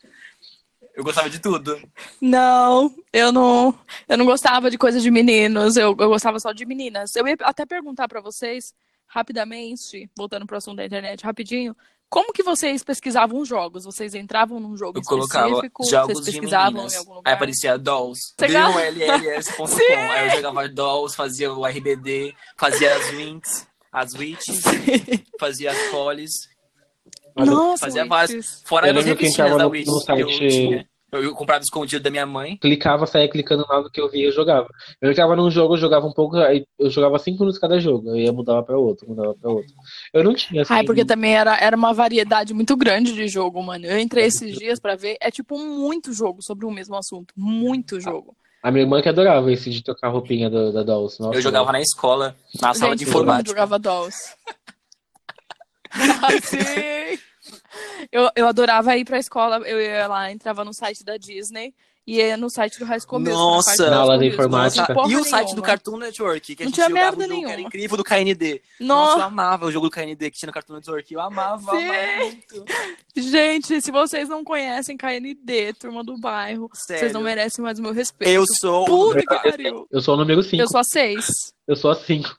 [0.95, 1.77] Eu gostava de tudo.
[2.21, 6.65] Não, eu não, eu não gostava de coisas de meninos, eu, eu gostava só de
[6.65, 7.15] meninas.
[7.15, 8.73] Eu ia até perguntar pra vocês,
[9.05, 11.75] rapidamente, voltando pro assunto da internet, rapidinho,
[12.09, 13.83] como que vocês pesquisavam jogos?
[13.83, 15.83] Vocês entravam num jogo Eu colocava específico?
[15.89, 16.93] jogos vocês de pesquisavam meninas.
[16.93, 17.33] em algum Aí lugar?
[17.33, 18.33] aparecia dolls.
[18.39, 19.65] DULLS.com.
[20.13, 24.61] Aí eu jogava dolls, fazia o RBD, fazia as Winx, as Witches,
[25.39, 26.54] fazia as Follies.
[27.35, 28.41] Nossa, fazia.
[28.65, 29.99] Fora Eu as revistinhas da no- Witch no eu
[30.29, 30.87] site-.
[31.11, 32.57] Eu, eu comprava escondido da minha mãe.
[32.57, 34.67] Clicava, saía clicando lá no que eu via e jogava.
[35.01, 38.09] Eu entrava num jogo, eu jogava um pouco, aí eu jogava cinco minutos cada jogo.
[38.09, 39.71] Eu ia mudava pra outro, mudava pra outro.
[40.13, 40.73] Eu não tinha assim.
[40.73, 43.85] Ai, porque também era, era uma variedade muito grande de jogo, mano.
[43.85, 47.33] Eu entrei esses dias pra ver, é tipo muito jogo sobre o mesmo assunto.
[47.37, 48.35] Muito jogo.
[48.61, 51.21] A minha irmã que adorava esse de trocar a roupinha do- da Dolls.
[51.21, 53.49] Nossa, Eu jogava na escola, na sala de Gente, mundo informática.
[53.51, 54.17] jogava Dolls.
[56.21, 57.19] ah, sim!
[58.11, 61.73] Eu, eu adorava ir pra escola, eu ia lá, entrava no site da Disney
[62.07, 63.39] e ia no site do High School Musical.
[63.39, 63.89] Nossa!
[63.89, 64.33] Na aula Musical.
[64.33, 64.93] informática.
[64.93, 65.67] Não E o site do nenhuma.
[65.67, 67.67] Cartoon Network, que a Não gente tinha jogava merda um jogo que era nenhuma.
[67.67, 68.61] incrível do KND.
[68.79, 71.13] Nossa, eu Nossa, amava o jogo do KND que tinha no Cartoon Network.
[71.13, 71.85] Eu amava, Sim.
[71.89, 72.65] amava muito.
[73.15, 77.13] gente, se vocês não conhecem KND, Turma do Bairro, vocês Sério.
[77.13, 78.31] não merecem mais o meu respeito.
[78.31, 79.87] Eu sou o Puta número que pariu.
[79.91, 80.61] Eu sou o número 5.
[80.61, 81.27] Eu sou a seis.
[81.67, 82.35] Eu sou a 5.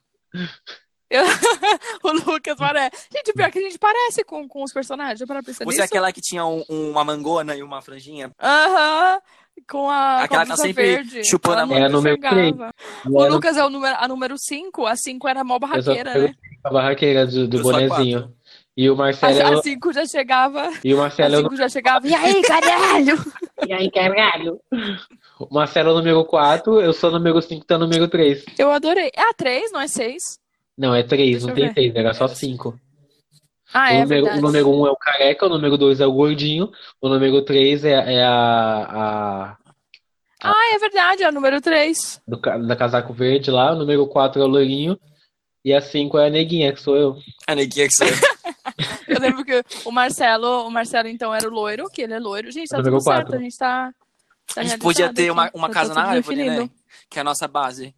[2.02, 3.06] o Lucas parece.
[3.12, 5.24] Gente, pior que a gente parece com, com os personagens.
[5.26, 5.82] Para pensar Você nisso?
[5.82, 8.30] é aquela que tinha um- uma mangona e uma franjinha?
[8.42, 9.18] Aham.
[9.68, 11.24] Com a, Aquela com a que tá sempre verde.
[11.24, 11.78] chupando a mão.
[11.78, 12.18] É a número.
[13.08, 14.84] O Era Lucas é o número, a número 5.
[14.86, 16.34] A 5 era mó barraqueira, né?
[16.62, 18.18] a barraqueira do, do Eu a bonezinho.
[18.20, 18.36] quatro.
[18.76, 20.70] E o Marcelo, A 5 já chegava.
[20.84, 22.06] e o A Marcelo, 5 já chegava.
[22.06, 23.16] E aí, caralho?
[23.66, 24.60] E aí, caralho?
[25.40, 28.44] O Marcelo é o número 4, eu sou o número 5, tá o número 3.
[28.58, 29.10] Eu adorei.
[29.16, 30.22] É a 3, não é 6?
[30.76, 31.74] Não, é 3, Deixa não eu tem ver.
[31.92, 32.78] 6, era só 5.
[33.72, 34.38] Ah, o, é número, verdade.
[34.38, 37.84] o número 1 é o careca, o número 2 é o gordinho, o número 3
[37.84, 39.56] é, é a, a
[40.42, 41.22] Ah, é verdade.
[41.24, 42.22] É o número 3.
[42.26, 44.98] do, da casaco verde lá, o número 4 é o loirinho,
[45.64, 47.16] e a 5 é a neguinha, que sou eu.
[47.46, 48.04] A neguinha que você...
[49.08, 52.50] Eu lembro que o Marcelo, o Marcelo então era o loiro, que ele é loiro.
[52.50, 53.18] Gente, tá Número tudo certo.
[53.26, 53.36] quatro.
[53.36, 53.92] A gente tá.
[54.54, 55.56] tá A gente podia ter uma, aqui.
[55.56, 56.62] uma Tá casa na árvore, definido.
[56.64, 56.70] né?
[57.08, 57.94] Que é a nossa base.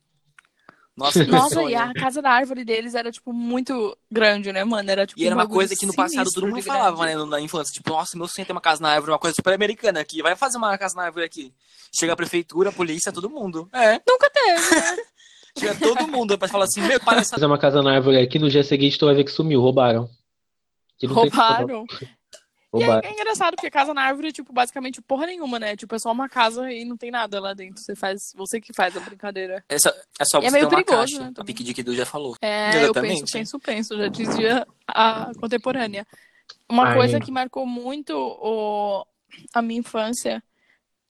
[0.99, 1.71] Nossa, Nossa, sonho.
[1.71, 4.91] e a casa da árvore deles era, tipo, muito grande, né, mano?
[4.91, 7.25] Era, tipo, E era um uma coisa que no passado todo mundo falava, grande.
[7.25, 7.73] né, na infância.
[7.73, 10.21] Tipo, nossa, meu sonho é ter uma casa na árvore, uma coisa super americana aqui.
[10.23, 11.55] Vai fazer uma casa na árvore aqui.
[11.97, 13.69] Chega a prefeitura, a polícia, todo mundo.
[13.73, 14.01] É.
[14.07, 14.97] Nunca teve, né?
[15.59, 17.37] Chega todo mundo pra falar assim, meu, para essa...
[17.37, 20.09] Fazer uma casa na árvore aqui, no dia seguinte tu vai ver que sumiu, roubaram.
[20.99, 21.85] Que Roubaram.
[22.75, 25.75] E é, é engraçado, porque casa na árvore, tipo, basicamente porra nenhuma, né?
[25.75, 27.81] Tipo, é só uma casa e não tem nada lá dentro.
[27.83, 29.65] Você faz, você que faz a brincadeira.
[29.69, 31.25] É só, é só E é você meio ter uma perigoso, caixa.
[31.25, 31.45] né, a.
[31.45, 32.37] Pique de que já falou.
[32.43, 33.21] É, eu Exatamente.
[33.21, 36.07] penso, penso, penso, já dizia a contemporânea.
[36.69, 36.95] Uma Ai.
[36.95, 39.07] coisa que marcou muito o,
[39.55, 40.43] a minha infância,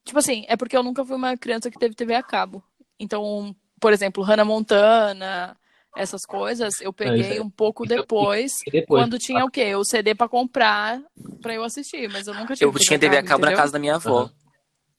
[0.04, 2.62] tipo assim, é porque eu nunca fui uma criança que teve TV a cabo.
[3.00, 5.56] Então, por exemplo, Hannah Montana,
[5.96, 9.74] essas coisas, eu peguei isso é- um pouco é- depois, depois, quando tinha o quê?
[9.74, 11.01] O CD pra comprar
[11.42, 13.79] pra eu assistir, mas eu nunca tive Eu tinha TV a cabo na casa da
[13.79, 14.20] minha avó.
[14.22, 14.33] Aham.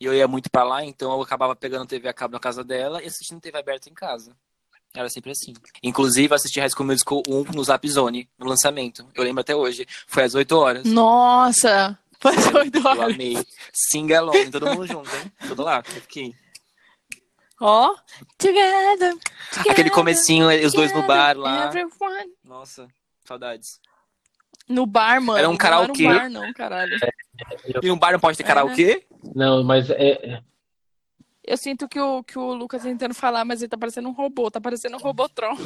[0.02, 2.64] E eu ia muito pra lá, então eu acabava pegando TV a cabo na casa
[2.64, 4.34] dela e assistindo TV aberta em casa.
[4.96, 5.54] Era sempre assim.
[5.84, 9.06] Inclusive, eu assisti High School Musical 1 no Zap Zone, no lançamento.
[9.14, 9.86] Eu lembro até hoje.
[10.08, 10.84] Foi às 8 horas.
[10.86, 11.98] Nossa!
[12.22, 13.14] Faz oito Eu horas.
[13.14, 13.38] amei.
[13.74, 15.32] Sing along, todo mundo junto, hein?
[15.48, 15.82] Tudo lá.
[15.96, 16.02] eu
[17.62, 17.94] Ó,
[18.38, 19.16] together,
[19.52, 21.66] Aquele together, comecinho, os dois no bar together, lá.
[21.68, 22.32] everyone.
[22.44, 22.88] Nossa,
[23.26, 23.80] saudades.
[24.68, 25.38] No bar, mano.
[25.40, 26.06] Era um Não karaokê.
[26.06, 26.98] Era um bar, não, caralho.
[27.84, 29.06] E um bar não pode ter É, karaokê?
[29.36, 30.42] Não, mas é, é-
[31.44, 34.14] Eu sinto que o, que o Lucas tá tentando falar, mas ele tá parecendo um
[34.14, 34.50] robô.
[34.52, 35.58] Tá parecendo um Robotron.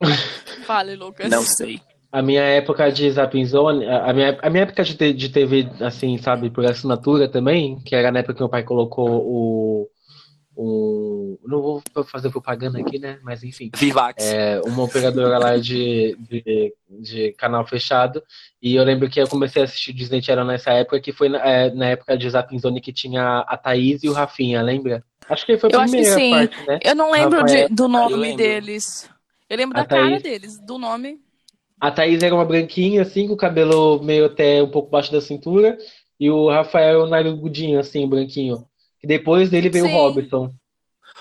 [0.66, 1.30] Fale, Lucas.
[1.30, 1.80] Não sei.
[2.10, 6.18] A minha época de Zapping Zone, a minha, a minha época de, de TV, assim,
[6.18, 9.88] sabe, por assinatura também, que era na época que meu pai colocou o.
[10.54, 13.18] o não vou fazer propaganda aqui, né?
[13.22, 13.70] Mas enfim.
[13.74, 14.22] Vivax.
[14.24, 18.22] É, uma operadora lá de, de, de canal fechado.
[18.60, 21.38] E eu lembro que eu comecei a assistir Disney Channel nessa época, que foi na,
[21.38, 25.02] é, na época de Zapping Zone que tinha a Thaís e o Rafinha, lembra?
[25.28, 26.30] Acho que foi a Eu acho que primeira sim.
[26.30, 26.78] parte, né?
[26.82, 28.36] Eu não lembro Rafael- de- do Eu nome lembro.
[28.36, 29.10] deles.
[29.48, 30.22] Eu lembro A da cara Thaís.
[30.22, 31.20] deles, do nome.
[31.80, 35.20] A Thaís era uma branquinha, assim, com o cabelo meio até um pouco baixo da
[35.20, 35.76] cintura.
[36.20, 38.64] E o Rafael narigudinho, assim, branquinho.
[39.02, 39.92] E depois dele veio Sim.
[39.92, 40.54] o Robson.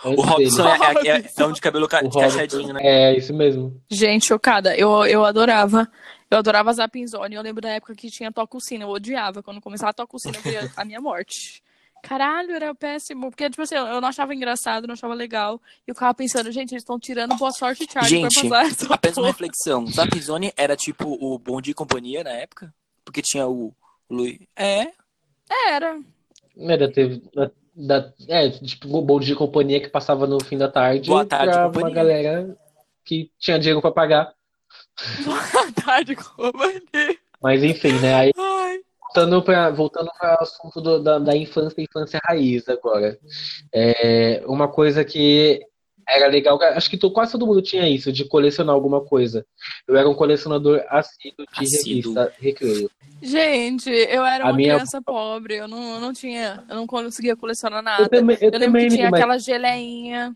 [0.03, 2.79] O Robson é, é, é, é um de cabelo ca- O de cacheadinho, né?
[2.83, 3.79] É, isso mesmo.
[3.89, 4.75] Gente, chocada.
[4.75, 5.87] Eu, eu adorava.
[6.29, 7.35] Eu adorava Zapping Zone.
[7.35, 8.83] Eu lembro da época que tinha Toca o Sino.
[8.85, 9.43] Eu odiava.
[9.43, 11.61] Quando começava a Toca o Sino, eu via a minha morte.
[12.03, 13.29] Caralho, era péssimo.
[13.29, 15.61] Porque, tipo assim, eu não achava engraçado, não achava legal.
[15.87, 18.93] E eu ficava pensando, gente, eles estão tirando Boa Sorte Charlie Gente, pra passar essa
[18.93, 19.85] Apenas uma reflexão.
[19.85, 22.73] Zapzone era tipo o Bom Dia e Companhia na época?
[23.05, 23.71] Porque tinha o
[24.09, 24.39] Luiz.
[24.55, 24.87] É.
[25.69, 25.99] Era.
[26.57, 27.21] Era, teve,
[27.75, 31.51] da, é, tipo, o bom de companhia que passava no fim da tarde Boa tarde,
[31.53, 31.87] pra companhia.
[31.87, 32.57] uma galera
[33.05, 34.33] que tinha dinheiro pra pagar.
[35.25, 37.17] Boa tarde, companhia.
[37.41, 38.13] Mas enfim, né?
[38.13, 38.31] Aí
[39.13, 43.17] voltando para voltando para o assunto do- da, da infância e infância raiz agora.
[43.73, 45.59] É, uma coisa que
[46.07, 49.45] era legal, acho que to- quase todo mundo tinha isso, de colecionar alguma coisa.
[49.87, 52.13] Eu era um colecionador assíduo de Assíduo.
[52.15, 52.91] revista Recreio.
[53.21, 55.55] Gente, eu era A uma minha- criança pobre.
[55.55, 56.63] Eu não, eu não tinha.
[56.67, 58.03] Eu não conseguia colecionar nada.
[58.03, 60.35] Eu também, eu Eu lembro também, que tinha mas aquela geleinha.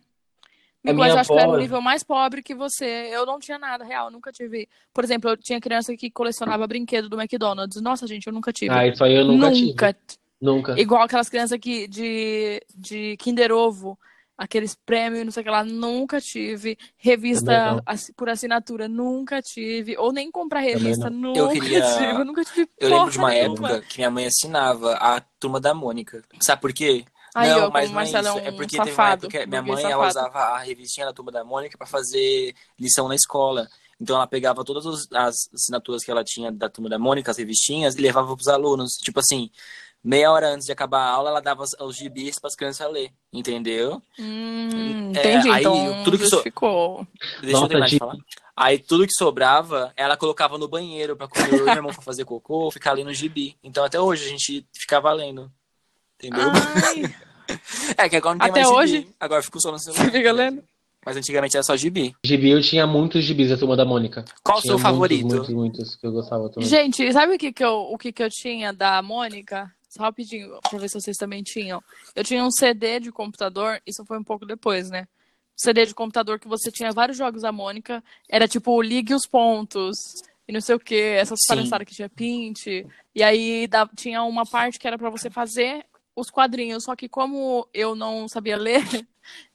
[0.84, 3.10] Minha eu acho que era um nível mais pobre que você.
[3.12, 4.69] Eu não tinha nada, real, nunca tive.
[4.93, 7.82] Por exemplo, eu tinha criança que colecionava brinquedo do McDonald's.
[7.82, 8.71] Nossa, gente, eu nunca tive.
[8.71, 9.67] ah, isso aí eu nunca, tive.
[9.69, 9.95] nunca.
[10.39, 10.80] Nunca.
[10.80, 13.98] Igual aquelas crianças que de, de Kinder Ovo,
[14.38, 16.78] aqueles prêmios, não sei o que lá, nunca tive.
[16.98, 17.82] Revista
[18.15, 19.98] por assinatura, nunca tive.
[19.98, 22.06] Ou nem comprar revista, nunca Eu queria- tive.
[22.12, 23.69] Eu nunca tive Eu lembro de uma nenhuma.
[23.71, 26.21] época que minha mãe assinava a Turma da Mônica.
[26.41, 27.06] Sabe por quê?
[27.34, 28.38] Aí, não, ó, mas não é Marcelo isso.
[28.39, 30.30] é É porque teve uma safado, época que minha mãe ela safado.
[30.30, 33.67] usava a revistinha da Turma da Mônica pra fazer lição na escola.
[34.00, 37.38] Então ela pegava todas os- as assinaturas que ela tinha da Turma da Mônica, as
[37.38, 38.93] revistinhas, e levava pros alunos.
[39.02, 39.50] Tipo assim,
[40.06, 43.12] meia hora antes de acabar a aula, ela dava os, os gibis pras crianças ler.
[43.34, 44.02] Entendeu?
[44.20, 47.06] Hum, É, entendi, aí, então tudo que so- justificou.
[47.41, 48.15] Deixa eu Nota terminar de falar.
[48.56, 52.24] Aí tudo que sobrava, ela colocava no banheiro quando eu e meu irmão for fazer
[52.24, 53.58] cocô, ficar lendo gibi.
[53.63, 55.52] Então até hoje a gente ficava lendo.
[56.18, 56.52] Entendeu?
[57.98, 58.98] É que agora não tem Até mais gibi.
[58.98, 59.08] hoje?
[59.20, 60.12] Agora ficou só no você celular.
[60.12, 60.63] fica lendo?
[61.06, 62.15] Mas antigamente era só gibi.
[62.26, 64.26] Gibi, eu tinha muitos gibis da Turma da Mônica.
[64.44, 65.28] Qual o seu favorito?
[65.28, 66.68] Muitos, muitos, muitos que eu gostava também.
[66.68, 69.72] Gente, sabe o que, que, eu, o que, que eu tinha da Mônica?
[70.00, 71.82] Rapidinho, pra ver se vocês também tinham.
[72.16, 75.02] Eu tinha um CD de computador, isso foi um pouco depois, né?
[75.02, 75.06] Um
[75.58, 78.04] CD de computador que você tinha vários jogos da Mônica.
[78.30, 79.98] Era tipo Ligue os Pontos
[80.48, 82.68] e não sei o que, essas palhaçadas que tinha Pint.
[82.68, 86.84] E aí da- tinha uma parte que era pra você fazer os quadrinhos.
[86.86, 88.82] Só que como eu não sabia ler,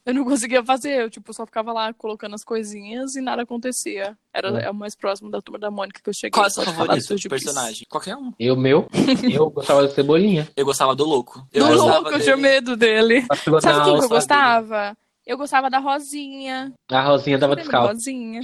[0.05, 1.01] eu não conseguia fazer.
[1.03, 4.17] Eu tipo, só ficava lá colocando as coisinhas e nada acontecia.
[4.33, 4.65] Era É.
[4.67, 6.31] é o mais próximo da turma da Mônica que eu cheguei.
[6.31, 7.43] Qual é o seu favorito gibis.
[7.45, 7.87] personagem?
[7.89, 8.33] Qualquer um.
[8.39, 8.87] Eu, meu,
[9.33, 10.49] eu gostava de Cebolinha.
[10.57, 11.47] Eu gostava do Louco.
[11.53, 12.25] Eu Do gostava louco, eu dele.
[12.25, 13.23] tinha medo dele.
[13.61, 14.97] Sabe quem que eu gostava?
[15.27, 16.73] Eu gostava da Rosinha.
[16.91, 17.93] A Rosinha tava Lembra da descalça.
[17.93, 18.41] Rosinha.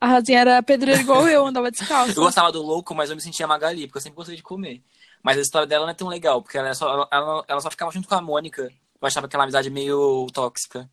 [0.00, 2.12] A Rosinha era pedreira igual eu, andava descalço.
[2.18, 4.82] Eu gostava do Louco, mas eu me sentia Magali, porque eu sempre gostei de comer.
[5.26, 7.68] Mas a história dela não é tão legal, porque ela, é só, ela- ela, só
[7.68, 8.62] ficava junto com a Mônica.
[9.02, 10.88] Eu achava aquela amizade meio tóxica.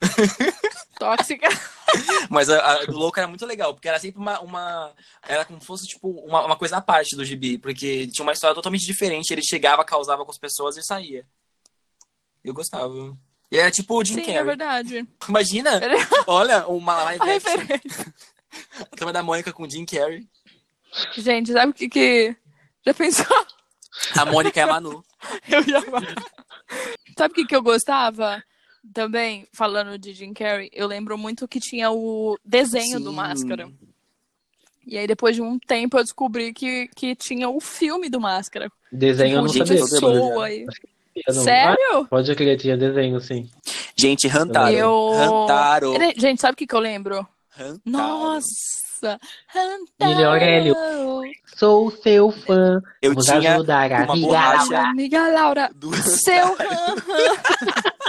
[0.98, 1.48] Tóxica.
[2.28, 4.40] Mas a, a do Louco era muito legal, porque era sempre uma.
[4.40, 8.24] uma era como se fosse, tipo, uma, uma coisa à parte do gibi, porque tinha
[8.24, 9.30] uma história totalmente diferente.
[9.32, 11.24] Ele chegava, causava com as pessoas e saía.
[12.42, 12.92] Eu gostava.
[13.52, 14.44] Ele era tipo o Jim Sim, é Carrey.
[14.44, 15.08] verdade.
[15.28, 15.80] Imagina!
[16.26, 17.50] Olha, uma live A action.
[17.56, 18.14] referência.
[18.80, 20.28] A turma da Mônica com o Jim Carrey.
[21.16, 22.36] Gente, sabe o que que...
[22.84, 23.46] Já pensou?
[24.16, 25.04] A Mônica é a Manu.
[25.48, 26.02] Eu ia amar.
[27.16, 28.42] Sabe o que que eu gostava?
[28.92, 33.16] Também, falando de Jim Carrey, eu lembro muito que tinha o desenho do Sim.
[33.16, 33.70] Máscara.
[34.84, 38.68] E aí, depois de um tempo, eu descobri que, que tinha o filme do Máscara.
[38.90, 40.66] Desenho eu não Com gente, sabia.
[41.26, 41.78] Eu não- Sério?
[41.92, 43.48] Ah, pode acreditar, tinha desenho, sim.
[43.94, 44.74] Gente, Rantaro.
[44.74, 45.94] Eu- Rantaro.
[46.16, 47.26] Gente, sabe o que que eu lembro?
[47.50, 47.80] Rantaro.
[47.84, 48.91] Nossa!
[49.06, 49.88] Rantaro!
[50.00, 50.74] Emílio Aurélio.
[51.56, 52.80] Sou seu fã.
[53.00, 54.68] Eu Vamos tinha ajudar a uma amiga borracha.
[54.68, 55.94] Minha amiga Laura, do...
[55.96, 56.56] seu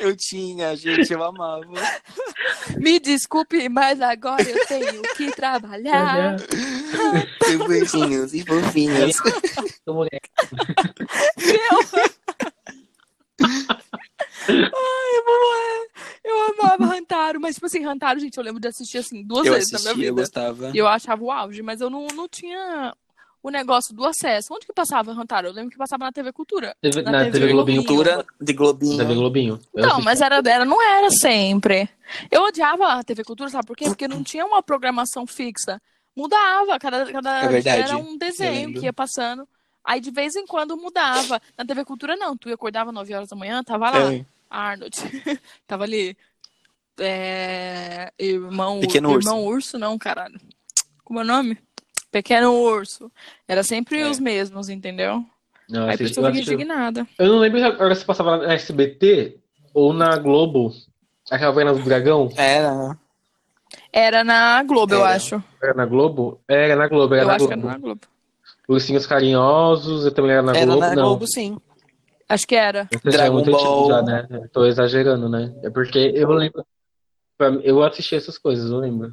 [0.00, 1.62] Eu tinha, gente, eu amava.
[2.78, 6.38] Me desculpe, mas agora eu tenho que trabalhar.
[7.44, 9.16] Seu beijinhos e fofinhos.
[9.86, 10.20] Mulher.
[14.50, 15.90] Ai, eu vou morrer.
[16.24, 19.54] Eu amava Rantaro, mas tipo assim, Rantaro, gente, eu lembro de assistir assim duas Eu
[19.54, 20.22] vezes na assisti, minha eu vida.
[20.22, 20.70] gostava.
[20.74, 22.94] E eu achava o auge, mas eu não, não tinha
[23.42, 24.52] o negócio do acesso.
[24.52, 25.48] Onde que passava Rantaro?
[25.48, 26.76] Eu lembro que passava na TV Cultura.
[26.80, 27.84] TV, Na na, TV TV Globinho.
[27.84, 28.96] Cultura de Globinho.
[28.98, 29.60] TV Globinho.
[29.74, 30.04] Eu Não, assisti.
[30.04, 31.88] mas era, era, não era sempre.
[32.30, 33.86] Eu odiava a TV Cultura, sabe por quê?
[33.86, 35.80] Porque não tinha uma programação fixa.
[36.14, 39.48] Mudava, cada, cada É verdade, era um eu desenho que ia passando.
[39.82, 41.40] Aí de vez em quando mudava.
[41.56, 44.12] Na TV Cultura não, tu acordava 9 horas da manhã, tava lá.
[44.12, 44.26] É.
[44.50, 44.96] Arnold.
[45.66, 46.16] tava ali.
[46.98, 48.12] É...
[48.18, 49.78] Irmão, Pequeno irmão urso.
[49.78, 50.38] não, caralho.
[51.04, 51.58] Como é o nome?
[52.10, 53.10] Pequeno Urso.
[53.46, 54.06] Era sempre É.
[54.08, 55.24] os mesmos, entendeu?
[55.68, 57.06] Não, Aí por assisti- isso eu eu fiquei indignada.
[57.18, 59.38] Eu não lembro agora se passava na SBT
[59.72, 60.74] ou na Globo.
[61.30, 62.28] Aquela Vena do Dragão.
[62.36, 62.98] Era.
[63.92, 65.14] Era na Globo, eu Era.
[65.16, 65.42] acho.
[65.62, 66.40] Era na Globo?
[66.48, 67.68] Era na Globo, era Eu na acho que Globo.
[67.68, 68.00] era na Globo.
[68.68, 70.80] Ursinhos Carinhosos, eu também era na Era Globo.
[70.80, 71.02] na não.
[71.10, 71.56] Globo, sim.
[72.30, 72.88] Acho que era.
[72.92, 73.60] Esse já é Dragon muito Ball.
[73.60, 74.48] antigo já, né?
[74.52, 75.52] Tô exagerando, né?
[75.64, 76.64] É porque eu lembro.
[77.64, 79.12] Eu assisti essas coisas, eu lembro.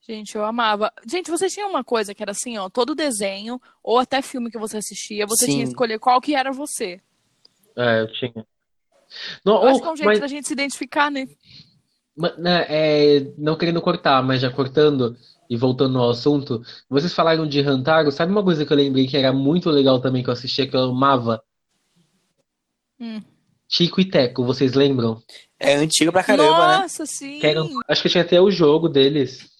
[0.00, 0.92] Gente, eu amava.
[1.06, 4.58] Gente, vocês tinham uma coisa que era assim, ó, todo desenho ou até filme que
[4.58, 5.52] você assistia, você Sim.
[5.52, 7.00] tinha que escolher qual que era você.
[7.76, 8.44] É, eu tinha.
[9.44, 11.28] Não, Eu acho que é um jeito mas, da gente se identificar, né?
[12.16, 15.16] Né, é, não querendo cortar, mas já cortando
[15.48, 19.16] e voltando ao assunto, vocês falaram de Hantaro, sabe uma coisa que eu lembrei que
[19.16, 21.42] era muito legal também que eu assistia, que eu amava?
[23.00, 23.20] Hum.
[23.68, 25.20] Chico e Teco, vocês lembram?
[25.58, 26.78] É antigo pra caramba, né?
[26.78, 27.40] Nossa, sim.
[27.40, 29.50] Que eram- acho que tinha até o jogo deles.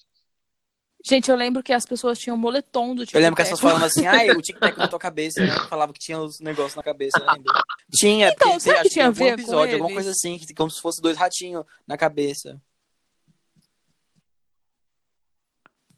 [1.06, 3.72] Gente, eu lembro que as pessoas tinham moletom do tipo Eu lembro que as pessoas
[3.72, 5.52] falando assim, ai, o tic-tac na tua cabeça, né?
[5.68, 7.52] Falava que tinha os negócios na cabeça, lembra?
[7.92, 10.54] Tinha, Então, porque será que tinha a algum ver com episódio, alguma coisa assim, que,
[10.54, 12.58] como se fosse dois ratinhos na cabeça.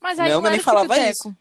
[0.01, 1.37] Mas aí Não, não, mas nem falava tico-teco.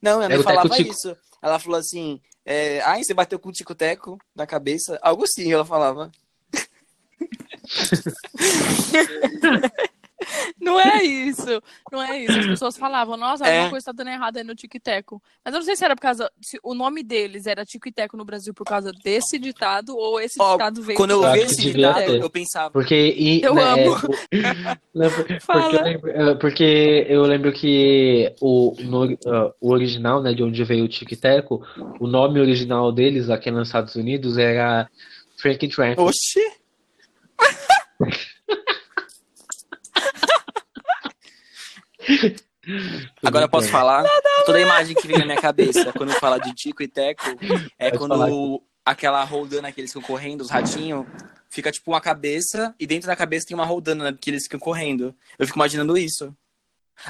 [0.00, 1.16] Não, minha mãe o falava isso.
[1.42, 4.96] Ela falou assim, é, ai, você bateu com o tico-teco na cabeça?
[5.02, 6.12] Algo assim, ela falava.
[10.60, 11.62] Não é isso.
[11.92, 12.38] Não é isso.
[12.38, 13.52] As pessoas falavam, nossa, É.
[13.56, 15.22] alguma coisa tá dando errado aí no Tico-Teco.
[15.44, 16.30] Mas eu não sei se era por causa.
[16.40, 20.20] Se o nome deles era Tico e Teco no Brasil por causa desse ditado ou
[20.20, 22.22] esse Ó, ditado veio Quando eu por Acho vi causa que esse ditado, ter.
[22.22, 23.96] eu pensava, Porque, e, Eu né, amo.
[24.32, 25.74] é, Não, por- porque, Fala.
[25.76, 30.62] eu lembro, eh, porque eu lembro que o, no, ah, o original, né, de onde
[30.64, 31.62] veio o Tic Teco,
[32.00, 34.88] o nome original deles aqui nos Estados Unidos era
[35.36, 35.98] Frank Tramp.
[35.98, 36.40] oxi.
[43.24, 44.04] Agora eu posso falar?
[44.44, 47.24] Toda a imagem que vem na minha cabeça quando eu falo de Tico e Teco
[47.78, 48.28] é Pode quando falar.
[48.84, 51.06] aquela roldana que eles ficam correndo, os ratinhos,
[51.50, 54.60] fica tipo uma cabeça e dentro da cabeça tem uma roldana né, que eles ficam
[54.60, 55.14] correndo.
[55.38, 56.34] Eu fico imaginando isso.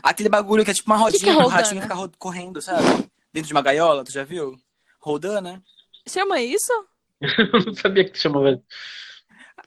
[0.03, 1.63] Aquele bagulho que é tipo uma que rodinha é que o roldana?
[1.63, 2.85] ratinho fica correndo, sabe?
[3.33, 4.57] Dentro de uma gaiola, tu já viu?
[5.01, 5.63] Roldana?
[6.09, 6.73] Chama isso?
[7.21, 8.61] Eu não sabia que chamava.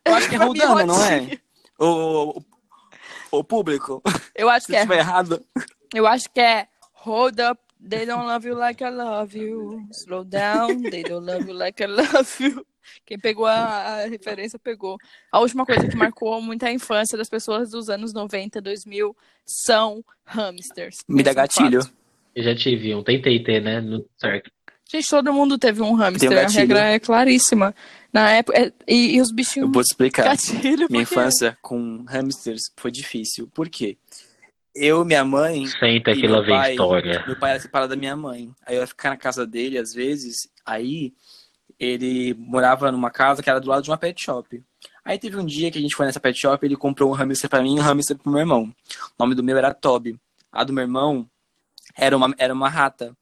[0.05, 1.37] Eu acho que é é roldana, não é?
[1.77, 2.39] O,
[3.31, 4.01] o, o público,
[4.35, 4.79] Eu acho se que é.
[4.81, 5.43] estiver errado.
[5.93, 6.67] Eu acho que é
[7.03, 9.81] Hold up, they don't love you like I love you.
[9.91, 12.65] Slow down, they don't love you like I love you.
[13.05, 13.53] Quem pegou a,
[14.03, 14.97] a referência pegou.
[15.31, 20.03] A última coisa que marcou muito a infância das pessoas dos anos 90, 2000 são
[20.25, 20.97] hamsters.
[21.07, 21.83] Me dá é gatilho.
[21.83, 21.93] fato.
[22.35, 23.81] Eu já tive um, tentei ter, né?
[23.81, 24.49] No, certo.
[24.89, 26.31] Gente, todo mundo teve um hamster.
[26.31, 27.73] Um a regra é claríssima.
[28.11, 28.59] Na época.
[28.59, 29.71] é- e, e os Eu bichinhos.
[29.71, 30.23] vou te explicar.
[30.35, 33.47] Gatilho, Minha porque- infância com hamsters foi difícil.
[33.53, 33.97] Por quê?
[34.73, 36.71] Eu, minha mãe, Senta E que lá vem pai?
[36.71, 37.23] história.
[37.27, 38.51] meu pai era separado da minha mãe.
[38.65, 40.49] Aí eu ia ficar na casa dele às vezes.
[40.65, 41.13] Aí
[41.79, 44.63] ele morava numa casa que era do lado de uma pet shop.
[45.03, 47.49] Aí teve um dia que a gente foi nessa pet shop, ele comprou um hamster
[47.49, 48.63] pra mim e um hamster pro meu irmão.
[48.63, 50.17] O nome do meu era Toby.
[50.51, 51.27] A do meu irmão
[51.97, 53.15] era uma, era uma rata.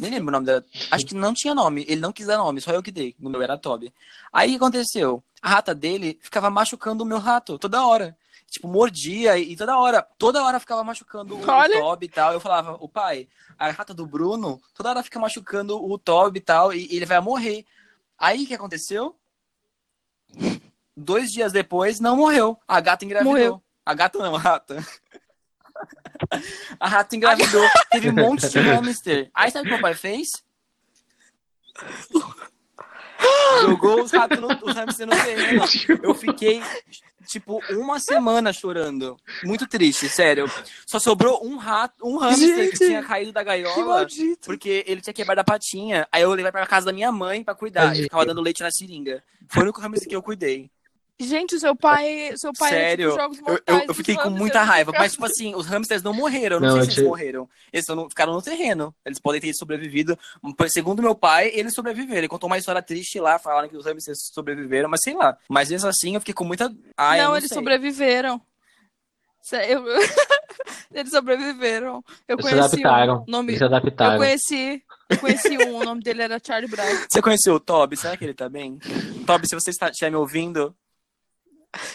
[0.00, 0.64] Nem lembro o nome dela.
[0.90, 1.84] Acho que não tinha nome.
[1.86, 3.14] Ele não quis dar nome, só eu que dei.
[3.18, 3.92] No meu era Toby.
[4.32, 5.22] Aí o que aconteceu?
[5.42, 8.16] A rata dele ficava machucando o meu rato toda hora.
[8.50, 11.78] Tipo, mordia e, toda hora, toda hora ficava machucando o, Olha.
[11.78, 12.32] Toby e tal.
[12.32, 16.42] Eu falava, o pai, a rata do Bruno, toda hora fica machucando o Toby e
[16.42, 17.64] tal, e, e ele vai morrer.
[18.18, 19.16] Aí o que aconteceu?
[20.96, 22.58] Dois dias depois, não morreu.
[22.66, 23.32] A gata engravidou.
[23.32, 23.62] Morreu.
[23.86, 24.84] A gata não, a rata.
[26.78, 27.66] A rata engravidou.
[27.90, 29.30] Teve um monte de hamster.
[29.32, 30.28] Aí sabe o que meu pai fez?
[33.62, 35.64] Jogou os ratos no, os hamsters no terreno.
[36.02, 36.62] Eu fiquei,
[37.30, 39.16] tipo, uma semana chorando.
[39.44, 40.50] Muito triste, sério.
[40.84, 44.06] Só sobrou um rato, um hamster Gente, que tinha caído da gaiola.
[44.44, 46.08] Porque ele tinha quebrado a patinha.
[46.10, 47.94] Aí eu levei pra casa da minha mãe pra cuidar.
[47.94, 49.22] Ele ficava dando leite na seringa.
[49.48, 50.70] Foi o único hamster que eu cuidei.
[51.20, 53.78] Gente, seu pai, seu pai Sério, é tipo jogos Eu, mortais.
[53.82, 54.92] eu, eu fiquei com hamsters, muita raiva.
[54.96, 56.56] Mas, tipo assim, os hamsters não morreram.
[56.56, 57.48] Eu não, Não, sei se eles te- morreram.
[57.72, 58.94] Eles não- ficaram no terreno.
[59.04, 60.18] Eles podem ter sobrevivido.
[60.68, 62.18] Segundo meu pai, eles sobreviveram.
[62.18, 65.36] Ele contou uma história triste lá, falando que os hamsters sobreviveram, mas sei lá.
[65.48, 66.74] Mas mesmo assim, eu fiquei com muita.
[66.96, 67.56] Ai, não, não eles sei.
[67.58, 68.40] sobreviveram.
[69.52, 69.84] Eu-
[70.92, 72.04] eles sobreviveram.
[72.28, 73.24] Eu Eles se conheci adaptaram.
[73.26, 73.50] um nome.
[73.52, 74.18] Eles se Eu adaptaram.
[74.18, 76.86] conheci, eu conheci um, o nome dele era Charlie Brown.
[77.10, 77.96] Você conheceu o Toby?
[77.96, 78.78] Será que ele tá bem?
[79.26, 80.74] Toby, se você está, estiver me ouvindo,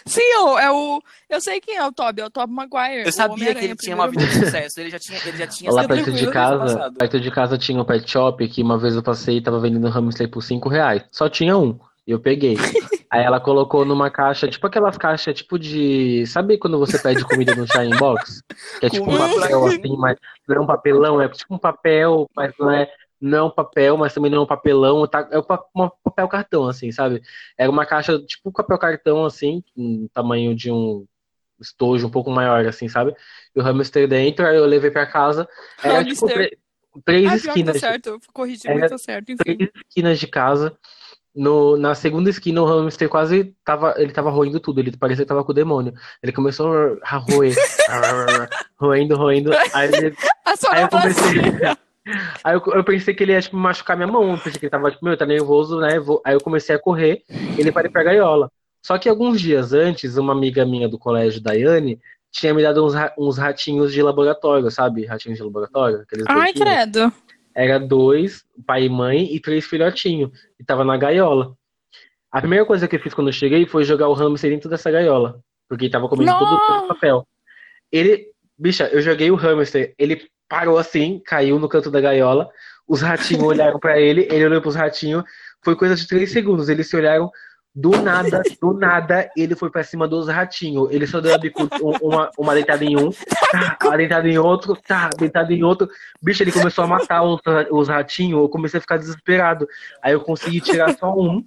[0.05, 3.03] Sim, eu, é o, eu sei quem é o Toby, é o Toby Maguire.
[3.03, 4.79] eu o sabia que ele tinha uma vida de sucesso.
[4.79, 7.85] Ele já tinha, ele já tinha Lá perto de casa, perto de casa tinha um
[7.85, 11.03] pet shop que uma vez eu passei e tava vendendo hamster por 5 reais.
[11.11, 11.77] Só tinha um.
[12.07, 12.55] E eu peguei.
[13.11, 16.25] Aí ela colocou numa caixa, tipo aquelas caixas, tipo de.
[16.27, 18.43] Sabe quando você pede comida no Shine Box?
[18.79, 22.29] Que é tipo um papel assim, mas não é um papelão, é tipo um papel,
[22.35, 22.89] mas não é,
[23.25, 25.89] não é um papel, mas também não é um papelão, tá, é um pa- um
[26.03, 27.21] papel cartão, assim, sabe?
[27.57, 31.05] Era uma caixa, tipo um papel cartão, assim, com tamanho de um
[31.59, 33.15] estojo um pouco maior, assim, sabe?
[33.55, 35.47] E o hamster dentro, aí eu levei pra casa.
[35.81, 36.49] Era tipo Hamster.
[36.49, 36.57] tre-
[37.03, 37.79] três Ah, que tá esquinas.
[37.79, 39.43] certo, eu corrigi, Era tá certo, enfim.
[39.57, 40.77] três esquinas de casa.
[41.33, 43.93] No, na segunda esquina, o hamster quase tava.
[43.97, 45.93] Ele tava roendo tudo, ele parecia que tava com o demônio.
[46.23, 47.53] Ele começou a roer,
[48.79, 49.51] roendo, roendo.
[49.73, 51.41] Aí, ele- A aí eu comecei.
[52.43, 54.37] Aí eu, eu pensei que ele ia tipo, machucar minha mão.
[54.37, 55.99] Pensei que ele tava, tipo, meu, tá nervoso, né?
[55.99, 57.23] Vou- Aí eu comecei a correr,
[57.57, 58.51] ele parei pra gaiola.
[58.81, 61.99] Só que alguns dias antes, uma amiga minha do colégio, Daiane,
[62.31, 65.05] tinha me dado uns, ra- uns ratinhos de laboratório, sabe?
[65.05, 66.59] Ratinhos de laboratório, aqueles Ai, doidinhos.
[66.59, 67.13] credo.
[67.55, 70.29] Era dois, pai e mãe, e três filhotinhos.
[70.59, 71.55] E tava na gaiola.
[72.31, 74.91] A primeira coisa que eu fiz quando eu cheguei foi jogar o hamster dentro dessa
[74.91, 75.39] gaiola.
[75.67, 77.27] Porque ele tava comendo todo, todo o papel.
[77.91, 82.49] Ele, bicha, eu joguei o hamster, ele parou assim, caiu no canto da gaiola.
[82.87, 85.23] Os ratinhos olharam pra ele, ele olhou pros ratinhos.
[85.63, 86.69] Foi coisa de três segundos.
[86.69, 87.31] Eles se olharam
[87.73, 90.89] do nada, do nada, ele foi pra cima dos ratinhos.
[90.91, 93.09] Ele só deu a bico, um- uma, uma deitada em um,
[93.51, 95.89] tá, uma deitada em outro, tá, deitada em outro.
[96.21, 98.39] Bicho, ele começou a matar os, os ratinhos.
[98.39, 99.67] Eu comecei a ficar desesperado.
[100.01, 101.43] Aí eu consegui tirar só um,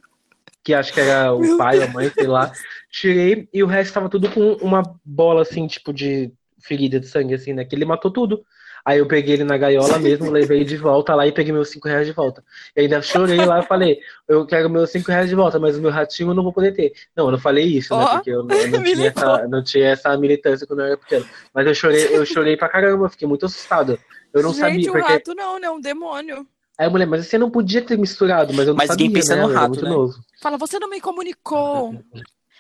[0.63, 2.53] que acho que era o pai ou a mãe, sei lá.
[2.91, 6.31] Tirei e o resto tava tudo com uma bola assim, tipo de
[6.61, 7.65] ferida de sangue, assim, né?
[7.65, 8.45] Que ele matou tudo.
[8.89, 11.87] Aí eu peguei ele na gaiola mesmo, levei de volta lá e peguei meus 5
[11.87, 12.43] reais de volta.
[12.75, 15.83] E ainda chorei lá e falei, eu quero meus 5 reais de volta, mas o
[15.83, 16.95] meu ratinho eu não vou poder ter.
[17.15, 18.03] Não, eu não falei isso, né?
[18.03, 20.97] Ó, Porque eu, não- eu não, tinha essa, não tinha essa militância quando eu era
[20.97, 21.27] pequeno.
[21.53, 23.99] Mas eu chorei, eu chorei pra caramba, fiquei muito assustado.
[24.33, 25.13] Eu não Gente, sabia, o porque.
[25.13, 25.69] rato não, né?
[25.69, 26.47] Um demônio.
[26.79, 29.21] Aí a mulher, mas você não podia ter misturado, mas eu não Mas sabia, ninguém
[29.21, 29.43] pensa né?
[29.43, 29.91] no era rato, muito né?
[29.91, 30.15] novo.
[30.41, 31.95] Fala, você não me comunicou.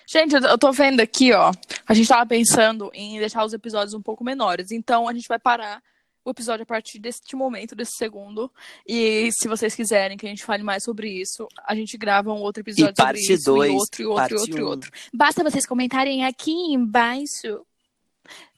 [0.06, 1.52] Gente, eu- eu tô vendo aqui, ó.
[1.86, 4.70] A gente tava pensando em deixar os episódios um pouco menores.
[4.72, 5.80] Então, a gente vai parar
[6.28, 8.52] o episódio a partir deste momento, desse segundo.
[8.86, 12.40] E se vocês quiserem que a gente fale mais sobre isso, a gente grava um
[12.40, 13.44] outro episódio E sobre parte isso.
[13.44, 14.66] dois, e outro, e outro, parte e outro, e um.
[14.66, 14.90] outro.
[15.12, 17.64] Basta vocês comentarem aqui embaixo.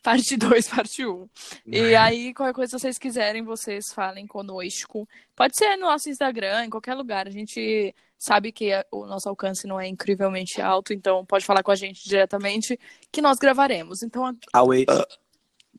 [0.02, 1.10] Parte 2, parte 1.
[1.10, 1.28] Um.
[1.66, 5.06] E aí, qualquer coisa que vocês quiserem, vocês falem conosco.
[5.36, 7.28] Pode ser no nosso Instagram, em qualquer lugar.
[7.28, 11.70] A gente sabe que o nosso alcance não é incrivelmente alto, então pode falar com
[11.70, 12.78] a gente diretamente
[13.12, 14.02] que nós gravaremos.
[14.02, 14.86] Então, Away.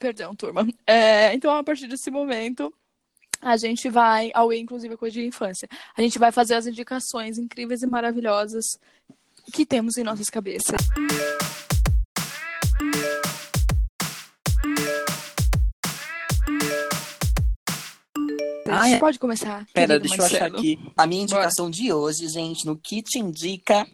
[0.02, 0.68] Perdão, turma.
[0.88, 2.74] É, então, a partir desse momento,
[3.40, 7.38] a gente vai, ao inclusive a coisa de infância, a gente vai fazer as indicações
[7.38, 8.66] incríveis e maravilhosas
[9.54, 10.76] que temos em nossas cabeças.
[18.68, 19.00] Ah, é.
[19.00, 19.66] Pode começar.
[19.74, 20.58] Pera, deixa eu achar Marcelo.
[20.58, 20.80] aqui.
[20.98, 23.86] A minha indicação de hoje, gente, no Kit Indica.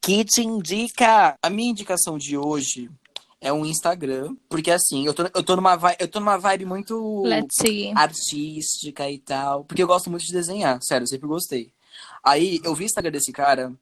[0.00, 1.36] Kit Indica.
[1.42, 2.90] A minha indicação de hoje
[3.40, 4.36] é um Instagram.
[4.48, 7.92] Porque assim, eu tô, eu tô, numa, vibe, eu tô numa vibe muito Let's see.
[7.94, 9.64] artística e tal.
[9.64, 10.78] Porque eu gosto muito de desenhar.
[10.82, 11.72] Sério, eu sempre gostei.
[12.24, 13.72] Aí eu vi o Instagram desse cara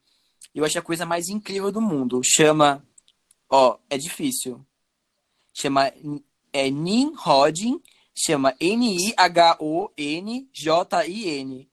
[0.53, 2.21] e eu achei a coisa mais incrível do mundo.
[2.23, 2.83] Chama.
[3.49, 4.65] Ó, é difícil.
[5.53, 5.91] Chama.
[6.53, 7.81] É Nin Rodin.
[8.19, 9.19] Chama N-I-H-O-N-J-I-N.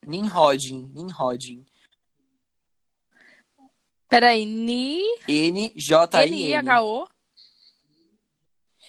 [0.05, 0.91] Ninhodin.
[0.93, 1.65] Ninhodin.
[4.07, 5.01] Peraí, Ni...
[5.27, 6.53] N-J-I-N.
[6.53, 7.07] N-I-H-O...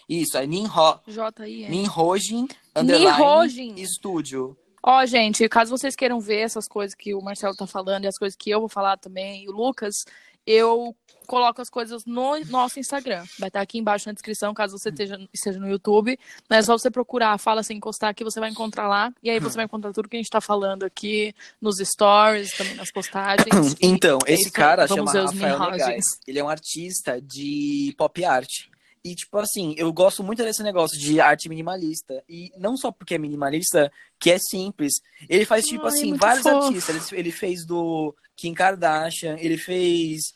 [0.08, 0.70] Isso, é Ninho...
[1.06, 1.68] J-I-N.
[1.68, 3.82] Ninhojin Underline.
[3.82, 4.56] Estúdio.
[4.82, 8.16] Ó, gente, caso vocês queiram ver essas coisas que o Marcelo tá falando e as
[8.16, 10.04] coisas que eu vou falar também, e o Lucas,
[10.46, 10.94] eu
[11.26, 13.24] coloco as coisas no nosso Instagram.
[13.38, 16.16] Vai estar aqui embaixo na descrição, caso você esteja, esteja no YouTube.
[16.48, 19.12] Mas é só você procurar, fala sem encostar que você vai encontrar lá.
[19.20, 22.74] E aí você vai encontrar tudo que a gente tá falando aqui nos stories, também
[22.76, 23.74] nas postagens.
[23.82, 24.52] Então, é esse aí.
[24.52, 25.70] cara Vamos chama Rafael.
[25.72, 26.04] Negais.
[26.26, 28.68] Ele é um artista de pop art.
[29.06, 32.24] E, tipo assim, eu gosto muito desse negócio de arte minimalista.
[32.28, 34.94] E não só porque é minimalista, que é simples.
[35.28, 36.66] Ele faz, tipo Ai, assim, vários fofo.
[36.66, 37.12] artistas.
[37.12, 40.34] Ele, ele fez do Kim Kardashian, ele fez.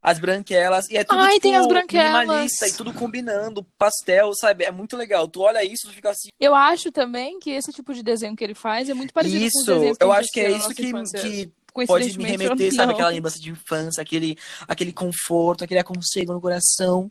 [0.00, 0.88] As branquelas.
[0.88, 2.20] E é tudo Ai, tipo, tem as branquelas.
[2.20, 4.64] minimalista e tudo combinando, pastel, sabe?
[4.64, 5.28] É muito legal.
[5.28, 6.30] Tu olha isso, tu fica assim.
[6.40, 9.46] Eu acho também que esse tipo de desenho que ele faz é muito parecido com
[9.46, 11.52] os isso, desenhos que eu acho que é isso que, que
[11.86, 12.92] pode me remeter, sabe?
[12.92, 17.10] Aquela lembrança de infância, aquele, aquele conforto, aquele aconchego no coração.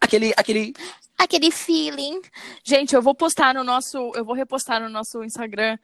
[0.00, 0.74] Aquele, aquele.
[1.18, 2.20] Aquele feeling.
[2.64, 4.12] Gente, eu vou postar no nosso.
[4.14, 5.78] Eu vou repostar no nosso Instagram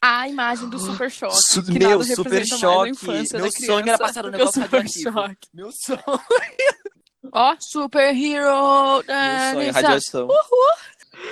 [0.00, 1.36] a imagem do Super Choque.
[1.46, 2.90] Su- que meu, nada Super Choque.
[2.90, 5.12] infância Meu da sonho era passar o negócio Super radioativo.
[5.12, 5.48] Choque.
[5.52, 5.98] Meu sonho.
[7.32, 9.04] Ó, Super Hero.
[9.06, 10.28] Meu sonho, radiação.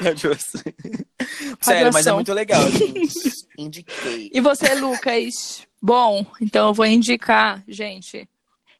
[0.00, 0.62] Radiação.
[1.62, 3.12] Sério, mas é muito legal, gente.
[3.56, 4.30] Indiquei.
[4.32, 5.66] E você, Lucas?
[5.80, 8.28] Bom, então eu vou indicar, gente.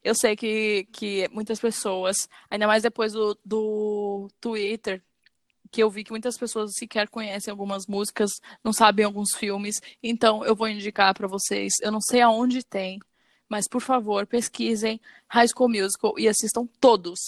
[0.07, 5.03] Eu sei que, que muitas pessoas, ainda mais depois do, do Twitter,
[5.69, 8.31] que eu vi que muitas pessoas sequer conhecem algumas músicas,
[8.63, 9.81] não sabem alguns filmes.
[10.01, 11.73] Então eu vou indicar pra vocês.
[11.83, 13.01] Eu não sei aonde tem,
[13.49, 17.19] mas por favor, pesquisem High School Musical e assistam todos.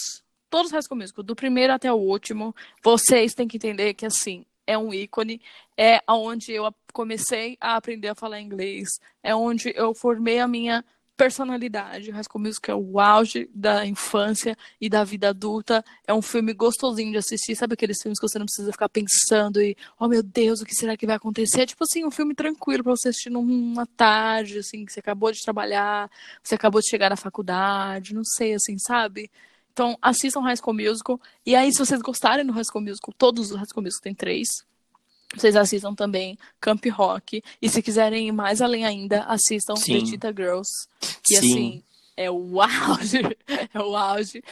[0.48, 2.54] Todos High School Musical, do primeiro até o último.
[2.80, 5.42] Vocês têm que entender que assim, é um ícone,
[5.76, 10.84] é onde eu comecei a aprender a falar inglês, é onde eu formei a minha
[11.18, 12.12] personalidade.
[12.12, 15.84] High School Musical é o auge da infância e da vida adulta.
[16.06, 19.60] É um filme gostosinho de assistir, sabe aqueles filmes que você não precisa ficar pensando
[19.60, 21.62] e, oh meu Deus, o que será que vai acontecer?
[21.62, 25.32] É tipo assim, um filme tranquilo pra você assistir numa tarde, assim, que você acabou
[25.32, 26.08] de trabalhar,
[26.40, 29.28] você acabou de chegar na faculdade, não sei, assim, sabe?
[29.72, 31.20] Então, assistam High School Musical.
[31.44, 34.14] E aí, se vocês gostarem do High School Musical, todos os High School Musical tem
[34.14, 34.67] três.
[35.36, 37.42] Vocês assistam também Camp Rock.
[37.60, 40.00] E se quiserem ir mais além ainda, assistam Sim.
[40.00, 40.70] The Cheetah Girls.
[41.22, 41.38] Que Sim.
[41.38, 41.82] assim,
[42.16, 43.20] é o auge.
[43.74, 44.42] É o auge.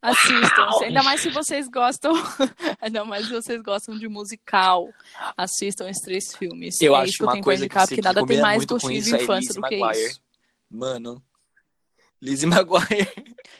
[0.00, 0.68] Assistam.
[0.82, 2.12] Ainda mais se vocês gostam.
[2.80, 4.88] Ainda mais se vocês gostam de musical.
[5.36, 6.80] Assistam esses três filmes.
[6.80, 9.02] Eu é acho isso que eu tenho pra indicar, porque que nada tem mais gostinho
[9.02, 10.20] de infância do que isso.
[10.70, 11.22] Mano.
[12.26, 13.08] Lizzie Maguire.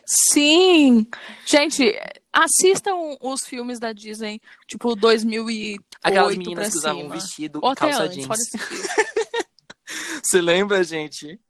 [0.04, 1.06] Sim!
[1.46, 1.94] Gente,
[2.32, 8.02] assistam os filmes da Disney, tipo 2008 Aquelas meninas que usavam um vestido Ou calça
[8.02, 8.50] antes, jeans.
[10.22, 11.40] Você lembra, gente?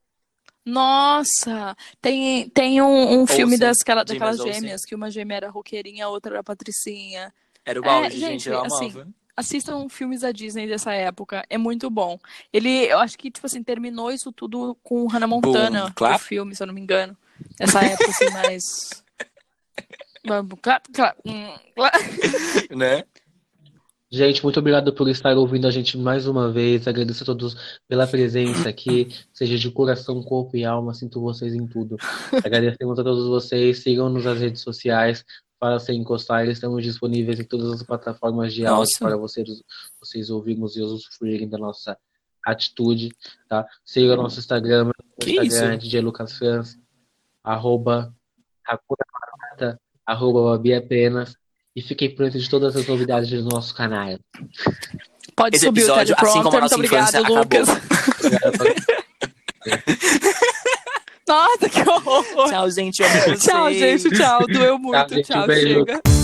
[0.65, 1.75] Nossa!
[2.03, 4.55] Tem, tem um, um filme das, daquelas Olsen.
[4.55, 7.33] gêmeas, que uma gêmea era roqueirinha, a outra era patricinha.
[7.65, 8.49] Era o É, auge, gente, gente.
[8.49, 9.09] Eu assim, amava.
[9.37, 12.19] Assistam filmes da Disney dessa época, é muito bom.
[12.53, 16.17] Ele, eu acho que, tipo assim, terminou isso tudo com Hannah Montana, Boom, clap.
[16.17, 17.17] o filme, se eu não me engano.
[17.61, 19.05] Essa época, assim, mais...
[20.27, 21.95] Clap, clap, hum, clap.
[22.75, 23.05] Né?
[24.11, 26.87] Gente, muito obrigado por estar ouvindo a gente mais uma vez.
[26.87, 30.95] Agradeço a todos pela presença aqui, seja de coração, corpo e alma.
[30.95, 31.97] Sinto vocês em tudo.
[32.45, 33.83] Agradecemos a todos vocês.
[33.83, 35.25] Sigam-nos nas redes sociais.
[35.59, 38.99] Para sem encostar, estamos disponíveis em todas as plataformas de áudio Nossa.
[38.99, 39.49] para vocês,
[39.99, 41.97] vocês ouvirmos e usufruírem da nossa
[42.45, 43.09] atitude,
[43.49, 43.67] tá?
[43.85, 44.91] Siga o nosso Instagram,
[45.21, 45.83] Que Instagram é isso?
[45.83, 46.79] DJ Lucas Franz,
[47.43, 48.15] arroba
[48.67, 51.35] Hakuna Matata, arroba Babi Apenas,
[51.75, 54.19] e fiquem por dentro de todas as novidades do nosso canal.
[55.35, 57.69] Pode Esse subir o episódio, assim como a nossa Muito infância, Lucas.
[58.25, 58.77] Obrigado,
[61.29, 62.49] Nossa, que horror.
[62.49, 63.03] Tchau, gente.
[63.41, 64.11] Tchau, gente.
[64.11, 64.47] Tchau.
[64.47, 65.15] Doeu muito.
[65.15, 65.85] gente, Tchau, beijo.
[65.85, 66.16] chega.